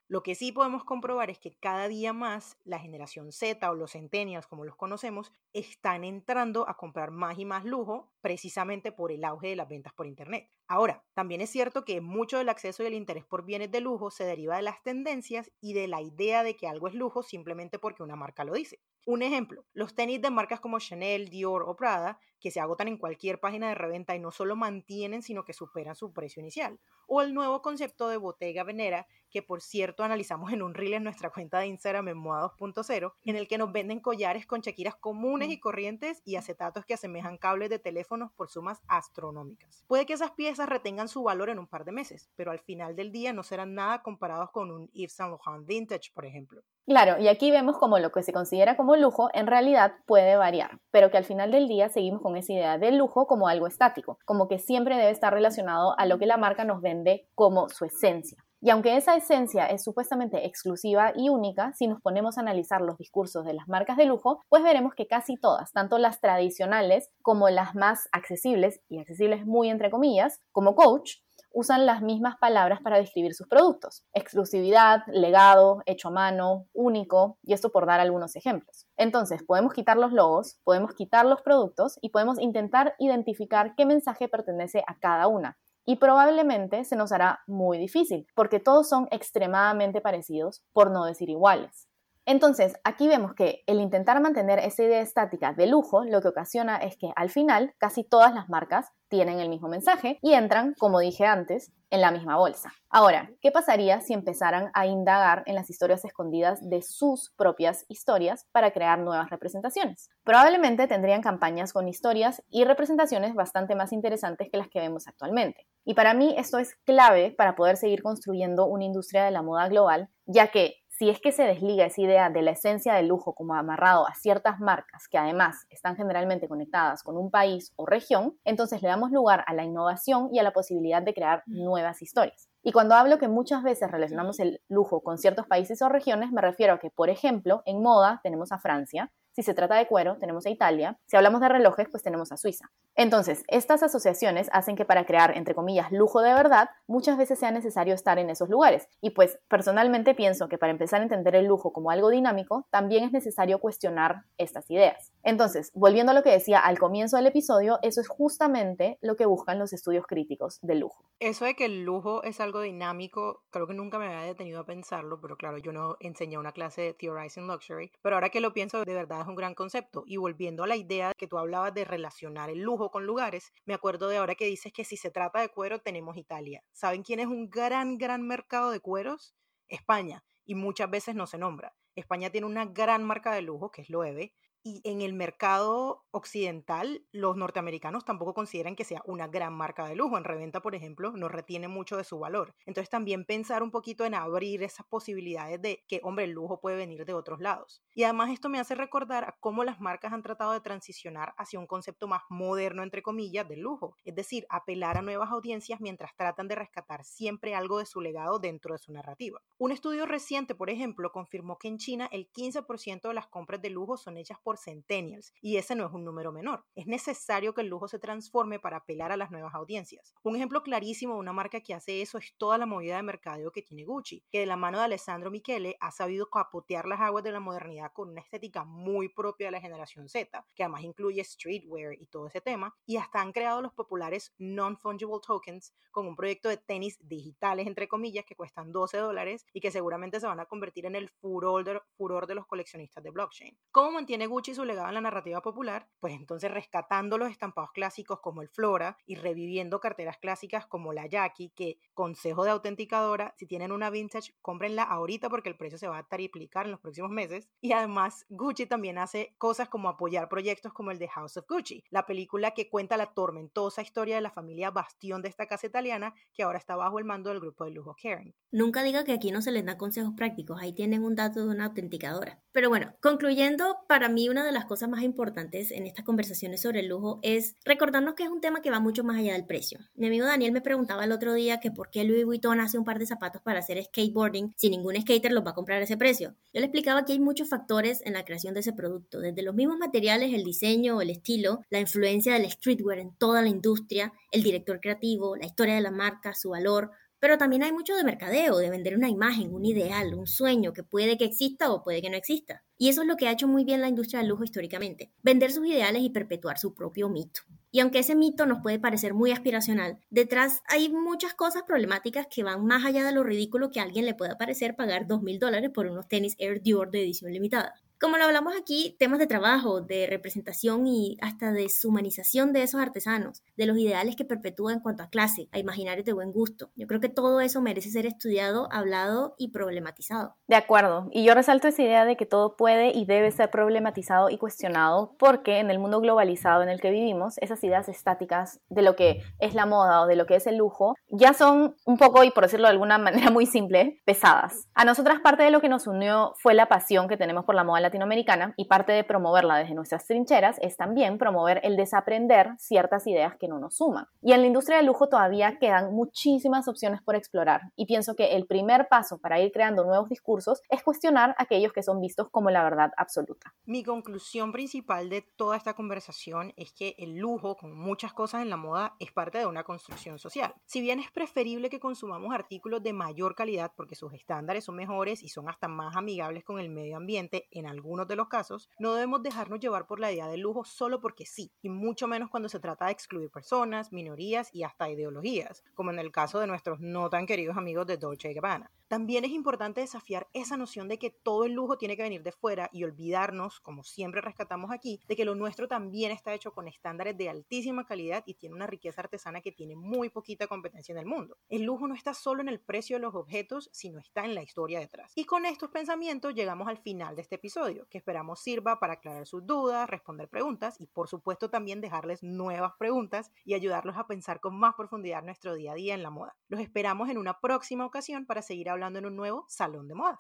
Lo 0.09 0.25
que 0.25 0.35
sí 0.35 0.51
podemos 0.51 0.85
comprobar 0.85 1.31
es 1.31 1.39
que 1.39 1.55
cada 1.55 1.87
día 1.87 2.13
más 2.13 2.59
la 2.65 2.81
generación 2.81 3.31
Z 3.31 3.71
o 3.71 3.75
los 3.77 3.93
centennials, 3.93 4.49
como 4.49 4.65
los 4.65 4.75
conocemos, 4.75 5.31
están 5.53 6.03
entrando 6.03 6.69
a 6.69 6.77
comprar 6.77 7.13
más 7.13 7.39
y 7.39 7.45
más 7.45 7.65
lujo 7.65 8.11
precisamente 8.29 8.93
por 8.93 9.11
el 9.11 9.25
auge 9.25 9.49
de 9.49 9.57
las 9.57 9.71
ventas 9.71 9.95
por 9.95 10.07
Internet. 10.07 10.51
Ahora, 10.67 11.03
también 11.15 11.41
es 11.41 11.49
cierto 11.49 11.87
que 11.87 12.03
mucho 12.03 12.37
del 12.37 12.51
acceso 12.51 12.83
y 12.83 12.87
el 12.87 12.93
interés 12.93 13.25
por 13.25 13.47
bienes 13.47 13.71
de 13.71 13.81
lujo 13.81 14.11
se 14.11 14.25
deriva 14.25 14.57
de 14.57 14.61
las 14.61 14.83
tendencias 14.83 15.51
y 15.63 15.73
de 15.73 15.89
la 15.89 16.03
idea 16.03 16.43
de 16.43 16.55
que 16.55 16.69
algo 16.69 16.89
es 16.89 16.95
lujo 16.95 17.23
simplemente 17.23 17.79
porque 17.79 18.03
una 18.03 18.17
marca 18.17 18.45
lo 18.45 18.53
dice. 18.53 18.83
Un 19.07 19.23
ejemplo, 19.23 19.65
los 19.73 19.95
tenis 19.95 20.21
de 20.21 20.31
marcas 20.31 20.61
como 20.61 20.79
Chanel, 20.79 21.31
Dior 21.31 21.63
o 21.67 21.75
Prada, 21.75 22.21
que 22.39 22.51
se 22.51 22.61
agotan 22.61 22.89
en 22.89 22.99
cualquier 22.99 23.41
página 23.41 23.69
de 23.69 23.75
reventa 23.75 24.15
y 24.15 24.19
no 24.19 24.31
solo 24.31 24.57
mantienen, 24.57 25.23
sino 25.23 25.47
que 25.47 25.55
superan 25.55 25.97
su 25.97 26.13
precio 26.13 26.43
inicial. 26.43 26.79
O 27.07 27.23
el 27.23 27.33
nuevo 27.33 27.63
concepto 27.63 28.09
de 28.09 28.19
Bottega 28.19 28.63
Venera, 28.63 29.07
que 29.31 29.43
por 29.43 29.61
cierto 29.61 30.03
analizamos 30.03 30.53
en 30.53 30.63
un 30.63 30.75
reel 30.75 30.95
en 30.95 31.05
nuestra 31.05 31.31
cuenta 31.31 31.59
de 31.59 31.67
Instagram 31.67 32.09
en 32.09 32.19
Moda 32.19 32.43
2.0, 32.59 33.13
en 33.25 33.37
el 33.37 33.49
que 33.49 33.59
nos 33.59 33.73
venden 33.73 34.01
collares 34.01 34.47
con 34.47 34.63
chaquiras 34.63 34.97
comunes 34.97 35.51
y 35.51 35.61
corrientes 35.61 36.23
y 36.25 36.37
acetatos 36.37 36.85
que 36.85 36.95
asemejan 36.95 37.39
cables 37.39 37.71
de 37.71 37.79
teléfonos 37.79 38.33
por 38.33 38.49
sumas 38.49 38.81
astronómicas. 38.89 39.85
Puede 39.87 40.07
que 40.07 40.15
esas 40.15 40.33
piezas 40.33 40.69
retengan 40.69 41.09
su 41.09 41.23
valor 41.23 41.51
en 41.51 41.59
un 41.59 41.67
par 41.67 41.85
de 41.85 41.93
meses, 41.93 42.31
pero 42.37 42.51
al 42.51 42.61
final 42.61 42.97
del 42.97 43.13
día 43.13 43.33
no 43.33 43.43
serán 43.43 43.75
nada 43.75 44.03
comparados 44.03 44.51
con 44.51 44.71
un 44.71 44.89
Yves 44.93 45.13
Saint 45.13 45.39
Laurent 45.45 45.67
Vintage, 45.67 46.11
por 46.15 46.25
ejemplo. 46.25 46.63
Claro, 46.87 47.21
y 47.21 47.29
aquí 47.29 47.51
vemos 47.51 47.77
como 47.77 47.99
lo 47.99 48.13
que 48.13 48.23
se 48.23 48.33
considera 48.33 48.75
como 48.75 48.97
lujo 48.97 49.29
en 49.35 49.47
realidad 49.47 49.93
puede 50.07 50.37
variar, 50.37 50.81
pero 50.91 51.11
que 51.11 51.19
al 51.19 51.25
final 51.25 51.51
del 51.51 51.69
día 51.69 51.91
seguimos 51.91 52.23
con 52.23 52.35
esa 52.37 52.55
idea 52.55 52.79
del 52.79 52.97
lujo 52.97 53.27
como 53.27 53.47
algo 53.47 53.67
estático, 53.67 54.19
como 54.25 54.49
que 54.49 54.59
siempre 54.59 54.97
debe 54.97 55.11
estar 55.11 55.33
relacionado 55.33 55.95
a 55.99 56.07
lo 56.07 56.19
que 56.19 56.25
la 56.25 56.39
marca 56.39 56.65
nos 56.65 56.81
vende 56.81 57.29
como 57.35 57.69
su 57.69 57.85
esencia. 57.85 58.43
Y 58.61 58.71
aunque 58.71 58.97
esa 58.97 59.15
esencia 59.15 59.67
es 59.67 59.85
supuestamente 59.85 60.45
exclusiva 60.45 61.13
y 61.15 61.29
única, 61.29 61.73
si 61.75 61.87
nos 61.87 62.01
ponemos 62.01 62.37
a 62.37 62.41
analizar 62.41 62.81
los 62.81 62.99
discursos 62.99 63.45
de 63.45 63.55
las 63.55 63.69
marcas 63.69 63.97
de 63.97 64.05
lujo, 64.05 64.43
pues 64.49 64.65
veremos 64.65 64.95
que 64.95 65.07
casi 65.07 65.37
todas, 65.37 65.71
tanto 65.73 65.99
las 65.99 66.21
tradicionales 66.21 67.11
como 67.23 67.49
las 67.51 67.77
más 67.77 68.09
accesibles, 68.11 68.81
y 68.89 68.99
accesibles 68.99 69.47
muy 69.47 69.71
entre 69.71 69.91
comillas, 69.91 70.41
como 70.51 70.75
Coach, 70.75 71.19
usan 71.53 71.87
las 71.87 72.03
mismas 72.03 72.37
palabras 72.37 72.81
para 72.83 72.99
describir 72.99 73.35
sus 73.35 73.47
productos. 73.47 74.05
Exclusividad, 74.13 75.03
legado, 75.07 75.83
hecho 75.87 76.09
a 76.09 76.13
mano, 76.13 76.67
único, 76.73 77.39
y 77.43 77.53
esto 77.53 77.71
por 77.71 77.87
dar 77.87 78.01
algunos 78.01 78.35
ejemplos. 78.37 78.87
Entonces, 78.97 79.45
podemos 79.45 79.73
quitar 79.73 79.97
los 79.97 80.13
logos, 80.13 80.59
podemos 80.65 80.95
quitar 80.95 81.27
los 81.27 81.43
productos 81.43 81.99
y 82.01 82.11
podemos 82.11 82.41
intentar 82.41 82.95
identificar 82.99 83.75
qué 83.77 83.87
mensaje 83.87 84.29
pertenece 84.29 84.83
a 84.87 84.99
cada 84.99 85.29
una 85.29 85.57
y 85.89 85.97
probablemente 85.97 86.85
se 86.85 86.97
nos 86.97 87.13
hará 87.13 87.41
muy 87.47 87.79
difícil, 87.79 88.27
porque 88.35 88.61
todos 88.61 88.91
son 88.91 89.09
extremadamente 89.11 90.03
parecidos, 90.03 90.63
por 90.75 90.91
no 90.91 91.07
decir 91.07 91.31
iguales. 91.31 91.88
Entonces, 92.31 92.75
aquí 92.85 93.09
vemos 93.09 93.33
que 93.33 93.63
el 93.67 93.81
intentar 93.81 94.21
mantener 94.21 94.59
esa 94.59 94.83
idea 94.83 95.01
estática 95.01 95.55
de 95.55 95.67
lujo 95.67 96.05
lo 96.05 96.21
que 96.21 96.29
ocasiona 96.29 96.77
es 96.77 96.99
que 96.99 97.11
al 97.17 97.31
final 97.31 97.73
casi 97.79 98.05
todas 98.05 98.35
las 98.35 98.51
marcas 98.51 98.93
tienen 99.09 99.41
el 99.41 99.49
mismo 99.49 99.69
mensaje 99.69 100.19
y 100.21 100.35
entran, 100.35 100.75
como 100.79 101.01
dije 101.01 101.25
antes, 101.25 101.73
en 101.89 102.03
la 102.03 102.11
misma 102.11 102.37
bolsa. 102.37 102.71
Ahora, 102.91 103.31
¿qué 103.41 103.51
pasaría 103.51 104.03
si 104.03 104.13
empezaran 104.13 104.71
a 104.75 104.87
indagar 104.87 105.43
en 105.47 105.55
las 105.55 105.71
historias 105.71 106.05
escondidas 106.05 106.61
de 106.69 106.83
sus 106.83 107.33
propias 107.35 107.87
historias 107.89 108.47
para 108.53 108.73
crear 108.73 108.99
nuevas 108.99 109.31
representaciones? 109.31 110.11
Probablemente 110.23 110.87
tendrían 110.87 111.23
campañas 111.23 111.73
con 111.73 111.89
historias 111.89 112.43
y 112.51 112.65
representaciones 112.65 113.35
bastante 113.35 113.75
más 113.75 113.91
interesantes 113.95 114.51
que 114.51 114.59
las 114.59 114.69
que 114.69 114.81
vemos 114.81 115.09
actualmente. 115.09 115.67
Y 115.87 115.95
para 115.95 116.13
mí 116.13 116.35
esto 116.37 116.59
es 116.59 116.75
clave 116.85 117.31
para 117.31 117.57
poder 117.57 117.79
seguir 117.79 118.03
construyendo 118.03 118.67
una 118.67 118.85
industria 118.85 119.25
de 119.25 119.31
la 119.31 119.41
moda 119.41 119.69
global, 119.69 120.11
ya 120.27 120.49
que 120.49 120.83
si 120.99 121.11
es 121.11 121.21
que 121.21 121.31
se 121.31 121.45
desliga 121.45 121.87
esa 121.87 122.01
idea 122.01 122.29
de 122.29 122.43
la 122.43 122.51
esencia 122.51 122.95
del 122.95 123.07
lujo 123.07 123.33
como 123.33 123.55
amarrado 123.55 124.09
a 124.09 124.15
ciertas 124.15 124.59
marcas 124.59 125.07
que 125.09 125.17
además 125.17 125.65
están 125.71 125.95
generalmente 125.95 126.49
conectadas 126.49 127.05
con 127.05 127.17
un 127.17 127.31
país 127.31 127.73
o 127.77 127.87
región, 127.87 128.37
entonces 128.45 128.83
le 128.83 128.89
damos 128.89 129.13
lugar 129.13 129.45
a 129.47 129.55
la 129.55 129.63
innovación 129.63 130.29
y 130.33 130.41
a 130.41 130.43
la 130.43 130.51
posibilidad 130.51 131.01
de 131.01 131.15
crear 131.15 131.45
nuevas 131.47 132.03
historias. 132.03 132.49
Y 132.65 132.73
cuando 132.73 132.97
hablo 132.97 133.19
que 133.19 133.29
muchas 133.29 133.63
veces 133.63 133.93
relacionamos 133.93 134.41
el 134.41 134.61
lujo 134.69 135.01
con 135.01 135.19
ciertos 135.19 135.47
países 135.47 135.81
o 135.83 135.89
regiones, 135.89 136.33
me 136.33 136.43
refiero 136.43 136.73
a 136.73 136.79
que, 136.81 136.91
por 136.91 137.11
ejemplo, 137.11 137.63
en 137.65 137.81
moda 137.81 138.19
tenemos 138.25 138.51
a 138.51 138.59
Francia, 138.59 139.13
si 139.39 139.45
se 139.45 139.55
trata 139.55 139.77
de 139.77 139.87
cuero, 139.87 140.17
tenemos 140.17 140.47
a 140.47 140.51
Italia. 140.51 140.99
Si 141.07 141.17
hablamos 141.17 141.41
de 141.41 141.49
relojes, 141.49 141.87
pues 141.89 142.03
tenemos 142.03 142.33
a 142.33 142.37
Suiza. 142.37 142.73
Entonces, 142.97 143.45
estas 143.47 143.85
asociaciones 143.85 144.51
hacen 144.53 144.75
que 144.75 144.85
para 144.85 145.07
crear, 145.07 145.37
entre 145.37 145.55
comillas, 145.55 145.93
lujo 145.93 146.23
de 146.23 146.35
verdad, 146.35 146.71
muchas 146.89 147.17
veces 147.17 147.39
sea 147.39 147.53
necesario 147.53 147.95
estar 147.95 148.19
en 148.19 148.31
esos 148.31 148.49
lugares. 148.49 148.89
Y 149.01 149.11
pues 149.11 149.39
personalmente 149.47 150.17
pienso 150.17 150.49
que 150.49 150.59
para 150.59 150.73
empezar 150.73 150.99
a 150.99 151.05
entender 151.05 151.37
el 151.37 151.47
lujo 151.47 151.73
como 151.73 151.93
algo 151.93 152.11
dinámico, 152.11 152.67
también 152.71 153.05
es 153.05 153.13
necesario 153.13 153.61
cuestionar 153.61 154.25
estas 154.39 154.69
ideas. 154.73 155.13
Entonces, 155.23 155.71
volviendo 155.73 156.11
a 156.11 156.17
lo 156.17 156.25
que 156.25 156.33
decía 156.33 156.59
al 156.59 156.81
comienzo 156.81 157.17
del 157.17 157.29
episodio, 157.29 157.79
eso 157.83 158.01
es 158.01 158.09
justamente 158.09 158.99
lo 159.03 159.15
que 159.15 159.27
buscan 159.27 159.61
los 159.61 159.73
estudios 159.73 160.05
críticos 160.05 160.59
del 160.63 160.81
lujo. 160.81 161.05
Eso 161.21 161.45
de 161.45 161.55
que 161.55 161.67
el 161.67 161.85
lujo 161.85 162.25
es 162.25 162.41
algo 162.41 162.63
dinámico, 162.63 163.45
creo 163.51 163.69
que 163.69 163.75
nunca 163.75 164.01
me 164.01 164.07
había 164.07 164.23
detenido 164.23 164.59
a 164.59 164.67
pensarlo, 164.67 165.21
pero 165.21 165.37
claro, 165.37 165.59
yo 165.59 165.71
no 165.71 165.97
enseñé 166.01 166.39
una 166.39 166.51
clase 166.51 166.83
de 166.83 166.95
Theorizing 166.95 167.47
Luxury, 167.47 167.93
pero 168.03 168.17
ahora 168.17 168.31
que 168.31 168.41
lo 168.41 168.53
pienso, 168.53 168.85
de 168.85 168.95
verdad 168.95 169.28
un 169.29 169.37
gran 169.37 169.55
concepto. 169.55 170.05
Y 170.07 170.17
volviendo 170.17 170.65
a 170.65 170.67
la 170.67 170.77
idea 170.77 171.13
que 171.17 171.27
tú 171.27 171.39
hablabas 171.39 171.75
de 171.75 171.85
relacionar 171.85 172.51
el 172.51 172.61
lujo 172.61 172.91
con 172.91 173.07
lugares, 173.07 173.53
me 173.65 173.75
acuerdo 173.75 174.09
de 174.09 174.19
ahora 174.19 174.35
que 174.35 174.47
dices 174.47 174.73
que 174.73 174.85
si 174.85 174.97
se 174.97 175.11
trata 175.11 175.41
de 175.41 175.49
cuero 175.49 175.81
tenemos 175.81 176.17
Italia. 176.17 176.65
¿Saben 176.73 177.03
quién 177.03 177.21
es 177.21 177.27
un 177.27 177.51
gran, 177.51 177.99
gran 177.99 178.27
mercado 178.27 178.71
de 178.71 178.81
cueros? 178.81 179.35
España. 179.69 180.25
Y 180.45 180.55
muchas 180.55 180.91
veces 180.91 181.15
no 181.15 181.27
se 181.27 181.39
nombra. 181.39 181.75
España 181.95 182.31
tiene 182.31 182.47
una 182.47 182.65
gran 182.65 183.05
marca 183.05 183.35
de 183.35 183.43
lujo, 183.43 183.71
que 183.71 183.83
es 183.83 183.91
Loewe, 183.91 184.33
y 184.63 184.81
en 184.85 185.03
el 185.03 185.13
mercado 185.13 186.05
occidental, 186.11 187.07
los 187.13 187.37
norteamericanos 187.37 188.05
tampoco 188.05 188.35
consideran 188.35 188.77
que 188.77 188.85
sea 188.85 189.03
una 189.07 189.29
gran 189.29 189.55
marca 189.55 189.87
de 189.87 189.97
lujo. 189.97 190.19
En 190.19 190.25
reventa, 190.25 190.61
por 190.61 190.75
ejemplo, 190.75 191.13
no 191.13 191.29
retiene 191.29 191.69
mucho 191.69 191.97
de 191.97 192.05
su 192.05 192.19
valor. 192.19 192.55
Entonces 192.67 192.91
también 192.91 193.25
pensar 193.25 193.63
un 193.63 193.71
poquito 193.71 194.05
en 194.05 194.15
abrir 194.15 194.63
esas 194.63 194.87
posibilidades 194.87 195.61
de 195.63 195.85
que, 195.89 196.01
hombre, 196.03 196.25
el 196.25 196.33
lujo 196.33 196.61
puede 196.61 196.77
venir 196.77 197.05
de 197.05 197.15
otros 197.15 197.41
lados. 197.41 197.83
Y 197.95 198.05
además 198.05 198.31
esto 198.31 198.49
me 198.49 198.61
hace 198.61 198.75
recordar 198.75 199.25
a 199.25 199.37
cómo 199.41 199.65
las 199.65 199.81
marcas 199.81 200.13
han 200.13 200.23
tratado 200.23 200.53
de 200.53 200.61
transicionar 200.61 201.35
hacia 201.37 201.59
un 201.59 201.67
concepto 201.67 202.09
más 202.09 202.23
moderno, 202.29 202.83
entre 202.83 203.03
comillas, 203.03 203.49
del 203.49 203.61
lujo. 203.61 203.97
Es 204.05 204.15
decir, 204.15 204.47
apelar 204.51 204.99
a 204.99 205.03
nuevas 205.03 205.31
audiencias 205.31 205.81
mientras 205.81 206.15
tratan 206.17 206.49
de 206.49 206.57
rescatar 206.57 207.05
siempre 207.05 207.55
algo 207.55 207.79
de 207.79 207.87
su 207.87 208.01
legado 208.01 208.39
dentro 208.39 208.75
de 208.75 208.79
su 208.79 208.93
narrativa. 208.93 209.41
Un 209.59 209.73
estudio 209.73 210.07
reciente, 210.07 210.55
por 210.55 210.71
ejemplo, 210.71 211.13
confirmó 211.13 211.59
que 211.59 211.69
en 211.69 211.79
China 211.79 212.09
el 212.13 212.31
15% 212.31 213.09
de 213.09 213.15
las 213.15 213.27
compras 213.29 213.63
de 213.63 213.71
lujo 213.71 213.97
son 213.97 214.17
hechas 214.17 214.39
por 214.43 214.48
centennials, 214.57 215.33
y 215.41 215.57
ese 215.57 215.75
no 215.75 215.87
es 215.87 215.93
un 215.93 216.05
número 216.05 216.33
menor. 216.33 216.65
Es 216.75 216.87
necesario 216.87 217.55
que 217.55 217.61
el 217.61 217.69
lujo 217.69 217.89
se 217.89 217.99
transforme 217.99 218.59
para 218.59 218.79
apelar 218.79 219.13
a 219.13 219.17
las 219.17 219.31
nuevas 219.31 219.55
audiencias. 219.55 220.15
Un 220.23 220.37
ejemplo 220.37 220.63
clarísimo 220.63 221.15
de 221.15 221.21
una 221.21 221.33
marca 221.33 221.61
que 221.61 221.75
hace 221.75 222.01
eso 222.01 222.19
es 222.19 222.35
toda 222.37 222.59
la 222.59 222.67
movida 222.67 222.97
de 222.97 223.03
mercadeo 223.03 223.53
que 223.53 223.63
tiene 223.63 223.85
Gucci, 223.85 224.25
que 224.31 224.41
de 224.41 224.47
la 224.47 224.57
mano 224.57 224.79
de 224.79 224.85
Alessandro 224.85 225.31
Michele 225.31 225.77
ha 225.81 225.91
sabido 225.91 226.31
capotear 226.31 226.87
las 226.87 227.01
aguas 227.01 227.25
de 227.25 227.33
la 227.33 227.41
modernidad 227.41 227.93
con 227.93 228.11
una 228.11 228.21
estética 228.21 228.65
muy 228.65 229.09
propia 229.09 229.49
de 229.49 229.53
la 229.53 229.61
generación 229.61 230.09
Z, 230.09 230.47
que 230.55 230.63
además 230.63 230.83
incluye 230.83 231.23
streetwear 231.23 231.95
y 231.95 232.07
todo 232.07 232.29
ese 232.29 232.41
tema, 232.41 232.75
y 232.87 232.97
hasta 232.97 233.21
han 233.21 233.33
creado 233.33 233.61
los 233.61 233.73
populares 233.73 234.33
non-fungible 234.39 235.19
tokens 235.27 235.75
con 235.91 236.07
un 236.07 236.17
proyecto 236.17 236.49
de 236.49 236.57
tenis 236.57 236.99
digitales, 237.01 237.67
entre 237.67 237.89
comillas, 237.89 238.25
que 238.25 238.37
cuestan 238.37 238.73
12 238.73 238.99
dólares 238.99 239.47
y 239.53 239.61
que 239.61 239.71
seguramente 239.71 240.21
se 240.21 240.27
van 240.27 240.41
a 240.41 240.47
convertir 240.47 240.87
en 240.87 240.95
el 240.95 241.09
furor 241.09 241.65
de, 241.65 241.81
furor 241.97 242.27
de 242.27 242.35
los 242.35 242.47
coleccionistas 242.47 243.03
de 243.03 243.11
blockchain. 243.11 243.59
¿Cómo 243.71 243.93
mantiene 243.93 244.27
Gucci 244.27 244.38
Gucci 244.39 244.53
y 244.53 244.55
su 244.55 244.65
legado 244.65 244.87
en 244.87 244.95
la 244.95 245.01
narrativa 245.01 245.43
popular, 245.43 245.89
pues 245.99 246.15
entonces 246.15 246.49
rescatando 246.49 247.19
los 247.19 247.29
estampados 247.29 247.73
clásicos 247.73 248.21
como 248.21 248.41
el 248.41 248.49
Flora 248.49 248.97
y 249.05 249.17
reviviendo 249.17 249.81
carteras 249.81 250.17
clásicas 250.19 250.65
como 250.65 250.93
la 250.93 251.07
Jackie, 251.09 251.51
que 251.57 251.81
consejo 251.93 252.45
de 252.45 252.51
autenticadora, 252.51 253.35
si 253.37 253.47
tienen 253.47 253.73
una 253.73 253.91
vintage, 253.91 254.35
cómprenla 254.41 254.85
ahorita 254.85 255.29
porque 255.29 255.49
el 255.49 255.57
precio 255.57 255.77
se 255.77 255.89
va 255.89 255.99
a 255.99 256.07
triplicar 256.07 256.67
en 256.67 256.71
los 256.71 256.79
próximos 256.79 257.11
meses. 257.11 257.49
Y 257.61 257.73
además 257.73 258.27
Gucci 258.29 258.67
también 258.67 258.99
hace 258.99 259.35
cosas 259.39 259.69
como 259.69 259.89
apoyar 259.89 260.29
proyectos 260.29 260.73
como 260.73 260.93
el 260.93 261.01
de 261.01 261.09
House 261.09 261.37
of 261.37 261.47
Gucci, 261.49 261.83
la 261.91 262.07
película 262.07 262.53
que 262.53 262.69
cuenta 262.69 262.97
la 262.97 263.13
tormentosa 263.13 263.83
historia 263.83 264.15
de 264.15 264.23
la 264.23 264.31
familia 264.31 264.71
bastión 264.71 265.21
de 265.21 265.31
esta 265.31 265.47
casa 265.47 265.67
italiana 265.67 266.15
que 266.33 266.45
ahora 266.45 266.59
está 266.59 266.77
bajo 266.77 267.01
el 267.01 267.05
mando 267.05 267.31
del 267.31 267.41
grupo 267.41 267.65
de 267.65 267.73
lujo 267.73 267.97
Karen. 268.01 268.37
Nunca 268.53 268.85
diga 268.85 269.03
que 269.03 269.13
aquí 269.13 269.33
no 269.33 269.43
se 269.43 269.51
les 269.51 269.67
da 269.67 269.77
consejos 269.77 270.13
prácticos, 270.17 270.63
ahí 270.63 270.73
tienen 270.73 271.03
un 271.03 271.17
dato 271.17 271.45
de 271.45 271.51
una 271.51 271.65
autenticadora. 271.65 272.41
Pero 272.53 272.69
bueno, 272.69 272.95
concluyendo, 273.01 273.79
para 273.89 274.09
mí 274.09 274.28
una 274.29 274.45
de 274.45 274.53
las 274.53 274.65
cosas 274.65 274.89
más 274.89 275.03
importantes 275.03 275.71
en 275.71 275.87
estas 275.87 276.05
conversaciones 276.05 276.61
sobre 276.61 276.81
el 276.81 276.89
lujo 276.89 277.19
es 277.23 277.57
recordarnos 277.65 278.15
que 278.15 278.25
es 278.25 278.29
un 278.29 278.41
tema 278.41 278.63
que 278.63 278.71
va 278.71 278.81
mucho 278.81 279.05
más 279.05 279.19
allá 279.19 279.33
del 279.33 279.47
precio. 279.47 279.79
Mi 279.95 280.07
amigo 280.07 280.27
Daniel 280.27 280.53
me 280.53 280.61
preguntaba 280.61 281.05
el 281.05 281.13
otro 281.13 281.35
día 281.35 281.61
que 281.61 281.71
por 281.71 281.91
qué 281.91 282.05
Louis 282.05 282.25
Vuitton 282.25 282.61
hace 282.61 282.79
un 282.79 282.85
par 282.85 282.99
de 282.99 283.07
zapatos 283.07 283.43
para 283.43 283.61
hacer 283.61 283.83
skateboarding 283.83 284.53
si 284.57 284.71
ningún 284.71 285.01
skater 285.01 285.33
los 285.33 285.45
va 285.45 285.51
a 285.51 285.55
comprar 285.55 285.81
a 285.81 285.85
ese 285.85 285.97
precio. 285.97 286.35
Yo 286.53 286.61
le 286.61 286.67
explicaba 286.67 287.05
que 287.05 287.13
hay 287.13 287.21
muchos 287.21 287.49
factores 287.49 288.01
en 288.05 288.13
la 288.13 288.25
creación 288.25 288.55
de 288.55 288.61
ese 288.61 288.73
producto, 288.73 289.21
desde 289.21 289.43
los 289.43 289.55
mismos 289.55 289.79
materiales, 289.79 290.33
el 290.35 290.45
diseño, 290.45 291.01
el 291.01 291.11
estilo, 291.11 291.61
la 291.71 291.81
influencia 291.81 292.35
del 292.35 292.51
streetwear 292.51 292.99
en 292.99 293.15
toda 293.17 293.43
la 293.43 293.49
industria, 293.49 294.13
el 294.33 294.43
director 294.43 294.81
creativo, 294.81 295.37
la 295.37 295.47
historia 295.47 295.75
de 295.75 295.81
la 295.81 295.91
marca, 295.91 296.35
su 296.35 296.51
valor, 296.51 296.91
pero 297.21 297.37
también 297.37 297.63
hay 297.63 297.73
mucho 297.73 297.97
de 297.97 298.05
mercadeo, 298.05 298.59
de 298.59 298.71
vender 298.71 298.97
una 298.97 299.09
imagen, 299.09 299.53
un 299.53 299.65
ideal, 299.65 300.15
un 300.15 300.27
sueño 300.27 300.73
que 300.73 300.85
puede 300.85 301.19
que 301.19 301.25
exista 301.25 301.73
o 301.73 301.83
puede 301.83 302.01
que 302.01 302.11
no 302.11 302.17
exista. 302.17 302.65
Y 302.79 302.89
eso 302.89 303.03
es 303.03 303.09
lo 303.09 303.17
que 303.17 303.27
ha 303.27 303.33
hecho 303.33 303.49
muy 303.49 303.65
bien 303.65 303.81
la 303.81 303.89
industria 303.89 304.21
del 304.21 304.29
lujo 304.29 304.45
históricamente, 304.45 305.11
vender 305.23 305.51
sus 305.51 305.67
ideales 305.67 306.03
y 306.03 306.11
perpetuar 306.11 306.59
su 306.59 306.75
propio 306.75 307.09
mito. 307.09 307.41
Y 307.71 307.81
aunque 307.81 307.99
ese 307.99 308.15
mito 308.15 308.47
nos 308.47 308.63
puede 308.63 308.79
parecer 308.79 309.13
muy 309.13 309.33
aspiracional, 309.33 309.99
detrás 310.11 310.63
hay 310.69 310.89
muchas 310.89 311.35
cosas 311.35 311.65
problemáticas 311.67 312.27
que 312.29 312.45
van 312.45 312.65
más 312.65 312.87
allá 312.87 313.05
de 313.05 313.13
lo 313.13 313.25
ridículo 313.25 313.71
que 313.71 313.81
a 313.81 313.83
alguien 313.83 314.07
le 314.07 314.15
pueda 314.15 314.39
parecer 314.39 314.77
pagar 314.77 315.07
dos 315.07 315.23
mil 315.23 315.39
dólares 315.39 315.71
por 315.75 315.87
unos 315.87 316.09
tenis 316.09 316.37
Air 316.39 316.63
Dior 316.63 316.91
de 316.91 317.03
edición 317.03 317.33
limitada. 317.33 317.75
Como 318.01 318.17
lo 318.17 318.23
hablamos 318.23 318.55
aquí, 318.57 318.95
temas 318.97 319.19
de 319.19 319.27
trabajo, 319.27 319.81
de 319.81 320.07
representación 320.07 320.87
y 320.87 321.17
hasta 321.21 321.51
de 321.51 321.63
deshumanización 321.63 322.53
de 322.53 322.63
esos 322.63 322.81
artesanos, 322.81 323.43
de 323.57 323.67
los 323.67 323.77
ideales 323.77 324.15
que 324.15 324.25
perpetúan 324.25 324.77
en 324.77 324.81
cuanto 324.81 325.03
a 325.03 325.09
clase, 325.09 325.49
a 325.51 325.59
imaginarios 325.59 326.07
de 326.07 326.13
buen 326.13 326.31
gusto. 326.31 326.71
Yo 326.77 326.87
creo 326.87 327.01
que 327.01 327.09
todo 327.09 327.41
eso 327.41 327.61
merece 327.61 327.91
ser 327.91 328.07
estudiado, 328.07 328.69
hablado 328.71 329.35
y 329.37 329.49
problematizado. 329.49 330.37
De 330.47 330.55
acuerdo, 330.55 331.09
y 331.11 331.25
yo 331.25 331.35
resalto 331.35 331.67
esa 331.67 331.83
idea 331.83 332.05
de 332.05 332.17
que 332.17 332.25
todo 332.25 332.57
puede 332.57 332.97
y 332.97 333.05
debe 333.05 333.33
ser 333.33 333.51
problematizado 333.51 334.31
y 334.31 334.39
cuestionado 334.39 335.17
porque 335.19 335.59
en 335.59 335.73
el 335.73 335.81
mundo 335.81 336.01
globalizado 336.01 336.63
en 336.63 336.69
el 336.69 336.81
que 336.81 336.93
vivimos, 336.93 337.37
esas 337.39 337.65
ideas 337.65 337.89
estáticas 337.89 338.61
de 338.69 338.83
lo 338.83 338.95
que 338.95 339.25
es 339.41 339.55
la 339.55 339.67
moda 339.67 340.03
o 340.03 340.07
de 340.07 340.15
lo 340.15 340.27
que 340.27 340.37
es 340.37 340.47
el 340.47 340.57
lujo 340.57 340.95
ya 341.11 341.33
son 341.33 341.75
un 341.85 341.97
poco, 341.97 342.23
y 342.23 342.31
por 342.31 342.45
decirlo 342.45 342.67
de 342.69 342.73
alguna 342.73 342.99
manera 342.99 343.31
muy 343.31 343.47
simple, 343.47 344.01
pesadas. 344.05 344.69
A 344.75 344.85
nosotras 344.85 345.19
parte 345.21 345.43
de 345.43 345.51
lo 345.51 345.61
que 345.61 345.69
nos 345.69 345.89
unió 345.89 346.35
fue 346.37 346.55
la 346.55 346.67
pasión 346.67 347.09
que 347.09 347.17
tenemos 347.17 347.45
por 347.45 347.57
la 347.57 347.65
moda 347.65 347.81
latinoamericana 347.89 348.55
y 348.57 348.67
parte 348.67 348.93
de 348.93 349.05
promoverla 349.05 349.57
desde 349.57 349.75
nuestras 349.75 350.07
trincheras 350.07 350.59
es 350.61 350.77
también 350.77 351.19
promover 351.19 351.61
el 351.65 351.77
desaprender 351.77 352.51
ciertas 352.59 353.07
ideas 353.07 353.37
que 353.37 353.49
no 353.49 353.59
nos 353.59 353.77
suman. 353.77 354.07
Y 354.23 354.33
en 354.33 354.43
la 354.43 354.47
industria 354.47 354.77
del 354.77 354.87
lujo 354.87 355.09
todavía 355.09 355.59
quedan 355.59 355.95
muchísimas 355.95 356.69
opciones 356.69 357.03
por 357.03 357.17
explorar 357.17 357.63
y 357.77 357.87
pienso 357.87 358.15
que 358.15 358.37
el 358.37 358.47
primer 358.47 358.89
paso 358.89 359.19
para 359.19 359.41
ir 359.41 359.53
creando 359.53 359.85
nuevos 359.85 360.09
discursos 360.09 360.63
es 360.69 360.83
cuestionar 360.83 361.35
aquellos 361.39 361.73
que 361.73 361.83
son 361.83 362.01
vistos 362.01 362.29
como 362.31 362.51
la 362.51 362.63
verdad 362.63 362.93
absoluta. 362.97 363.55
Mi 363.65 363.83
conclusión 363.83 364.53
principal 364.53 365.09
de 365.09 365.23
toda 365.23 365.57
esta 365.57 365.75
conversación 365.75 366.53
es 366.57 366.73
que 366.73 366.95
el 366.99 367.17
lujo, 367.17 367.57
como 367.57 367.75
muchas 367.75 368.13
cosas 368.13 368.43
en 368.43 368.51
la 368.51 368.57
moda, 368.57 368.95
es 368.99 369.13
parte 369.13 369.39
de 369.39 369.47
una 369.47 369.65
construcción 369.65 370.19
social. 370.19 370.55
Si 370.67 370.81
bien 370.81 371.01
es 371.01 371.11
preferible 371.11 371.71
que 371.71 371.81
consumamos 371.81 372.35
artículos 372.35 372.83
de 372.83 372.93
mayor 372.93 373.35
calidad 373.35 373.73
porque 373.77 373.95
sus 373.95 374.13
estándares 374.13 374.65
son 374.65 374.77
mejores 374.77 375.23
y 375.23 375.29
son 375.29 375.49
hasta 375.49 375.69
más 375.69 375.97
amigables 375.97 376.45
con 376.45 376.59
el 376.59 376.69
medio 376.69 376.97
ambiente 376.97 377.49
en 377.51 377.67
algunos 377.79 378.07
de 378.09 378.17
los 378.17 378.29
casos, 378.29 378.69
no 378.79 378.95
debemos 378.95 379.23
dejarnos 379.23 379.61
llevar 379.61 379.87
por 379.87 380.01
la 380.01 380.13
idea 380.13 380.29
del 380.29 380.41
lujo 380.41 380.65
solo 380.65 381.01
porque 381.01 381.25
sí, 381.25 381.51
y 381.63 381.69
mucho 381.69 382.07
menos 382.07 382.31
cuando 382.31 382.49
se 382.49 382.61
trata 382.61 382.87
de 382.87 382.93
excluir 382.93 383.31
personas, 383.31 383.93
minorías 383.93 384.51
y 384.53 384.65
hasta 384.65 384.91
ideologías, 384.91 385.65
como 385.75 385.91
en 385.91 385.99
el 385.99 386.13
caso 386.13 386.41
de 386.41 386.47
nuestros 386.47 386.81
no 386.81 387.09
tan 387.09 387.27
queridos 387.27 387.57
amigos 387.57 387.87
de 387.87 387.97
Dolce 387.97 388.33
Gabbana. 388.33 388.71
También 388.89 389.27
es 389.27 389.33
importante 389.33 389.83
desafiar 389.83 390.29
esa 390.33 390.57
noción 390.57 390.89
de 390.89 390.99
que 390.99 391.11
todo 391.11 391.45
el 391.45 391.53
lujo 391.53 391.77
tiene 391.77 391.95
que 391.95 392.03
venir 392.03 392.23
de 392.23 392.33
fuera 392.33 392.71
y 392.73 392.85
olvidarnos, 392.85 393.61
como 393.61 393.85
siempre 393.85 394.23
rescatamos 394.23 394.71
aquí, 394.71 394.99
de 395.07 395.15
que 395.15 395.27
lo 395.27 395.35
nuestro 395.35 395.69
también 395.69 396.11
está 396.11 396.33
hecho 396.33 396.55
con 396.55 396.69
estándares 396.69 397.15
de 397.19 397.29
altísima 397.29 397.85
calidad 397.85 398.23
y 398.25 398.35
tiene 398.35 398.55
una 398.55 398.67
riqueza 398.67 399.03
artesana 399.03 399.43
que 399.43 399.53
tiene 399.53 399.77
muy 399.77 400.09
poquita 400.09 400.47
competencia 400.47 400.95
en 400.95 401.01
el 401.01 401.05
mundo. 401.05 401.37
El 401.51 401.65
lujo 401.65 401.87
no 401.87 401.95
está 401.95 402.15
solo 402.15 402.41
en 402.41 402.49
el 402.49 402.61
precio 402.61 402.97
de 402.97 403.03
los 403.03 403.15
objetos, 403.15 403.69
sino 403.75 403.99
está 403.99 404.25
en 404.25 404.35
la 404.35 404.43
historia 404.43 404.81
detrás. 404.81 405.13
Y 405.15 405.27
con 405.27 405.45
estos 405.45 405.69
pensamientos 405.69 406.35
llegamos 406.35 406.67
al 406.67 406.79
final 406.79 407.15
de 407.15 407.21
este 407.21 407.35
episodio, 407.35 407.87
que 407.91 407.99
esperamos 407.99 408.41
sirva 408.41 408.81
para 408.81 408.95
aclarar 408.95 409.27
sus 409.27 409.47
dudas, 409.47 409.91
responder 409.91 410.31
preguntas 410.31 410.81
y 410.81 410.87
por 410.87 411.09
supuesto 411.09 411.51
también 411.51 411.83
dejarles 411.83 412.23
nuevas 412.23 412.73
preguntas 412.79 413.33
y 413.45 413.53
ayudarlos 413.53 413.99
a 413.99 414.07
pensar 414.07 414.41
con 414.41 414.59
más 414.59 414.75
profundidad 414.77 415.23
nuestro 415.23 415.55
día 415.55 415.73
a 415.73 415.75
día 415.75 415.95
en 415.95 416.03
la 416.03 416.09
moda. 416.09 416.37
Los 416.49 416.61
esperamos 416.61 417.11
en 417.11 417.19
una 417.19 417.39
próxima 417.39 417.85
ocasión 417.85 418.25
para 418.25 418.41
seguir 418.41 418.71
hablando 418.71 418.78
en 418.87 419.07
un 419.07 419.17
nuevo 419.17 419.45
Salón 419.49 419.89
de 419.89 419.95
Moda. 419.95 420.15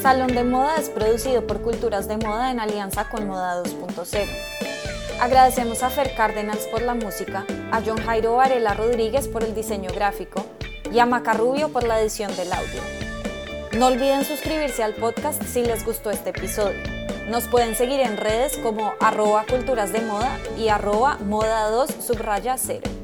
Salón 0.00 0.28
de 0.28 0.44
Moda 0.44 0.76
es 0.76 0.88
producido 0.88 1.46
por 1.46 1.60
Culturas 1.60 2.08
de 2.08 2.16
Moda 2.16 2.50
en 2.50 2.58
alianza 2.58 3.08
con 3.10 3.26
Moda 3.26 3.62
2.0. 3.62 4.26
Agradecemos 5.20 5.82
a 5.82 5.90
Fer 5.90 6.14
Cárdenas 6.16 6.66
por 6.68 6.80
la 6.80 6.94
música, 6.94 7.44
a 7.70 7.82
John 7.84 7.98
Jairo 7.98 8.36
Varela 8.36 8.72
Rodríguez 8.72 9.28
por 9.28 9.44
el 9.44 9.54
diseño 9.54 9.90
gráfico 9.94 10.46
y 10.90 10.98
a 10.98 11.06
Maca 11.06 11.34
Rubio 11.34 11.68
por 11.68 11.84
la 11.84 12.00
edición 12.00 12.34
del 12.34 12.50
audio. 12.52 12.80
No 13.78 13.88
olviden 13.88 14.24
suscribirse 14.24 14.82
al 14.82 14.94
podcast 14.94 15.42
si 15.42 15.64
les 15.64 15.84
gustó 15.84 16.10
este 16.10 16.30
episodio. 16.30 16.82
Nos 17.28 17.46
pueden 17.46 17.74
seguir 17.74 18.00
en 18.00 18.16
redes 18.16 18.56
como 18.58 18.94
arroba 19.00 19.44
culturas 19.48 19.92
de 19.92 20.00
moda 20.00 20.38
y 20.56 20.68
arroba 20.68 21.18
moda 21.18 21.68
2 21.68 21.90
subraya 22.00 22.56
0. 22.56 23.03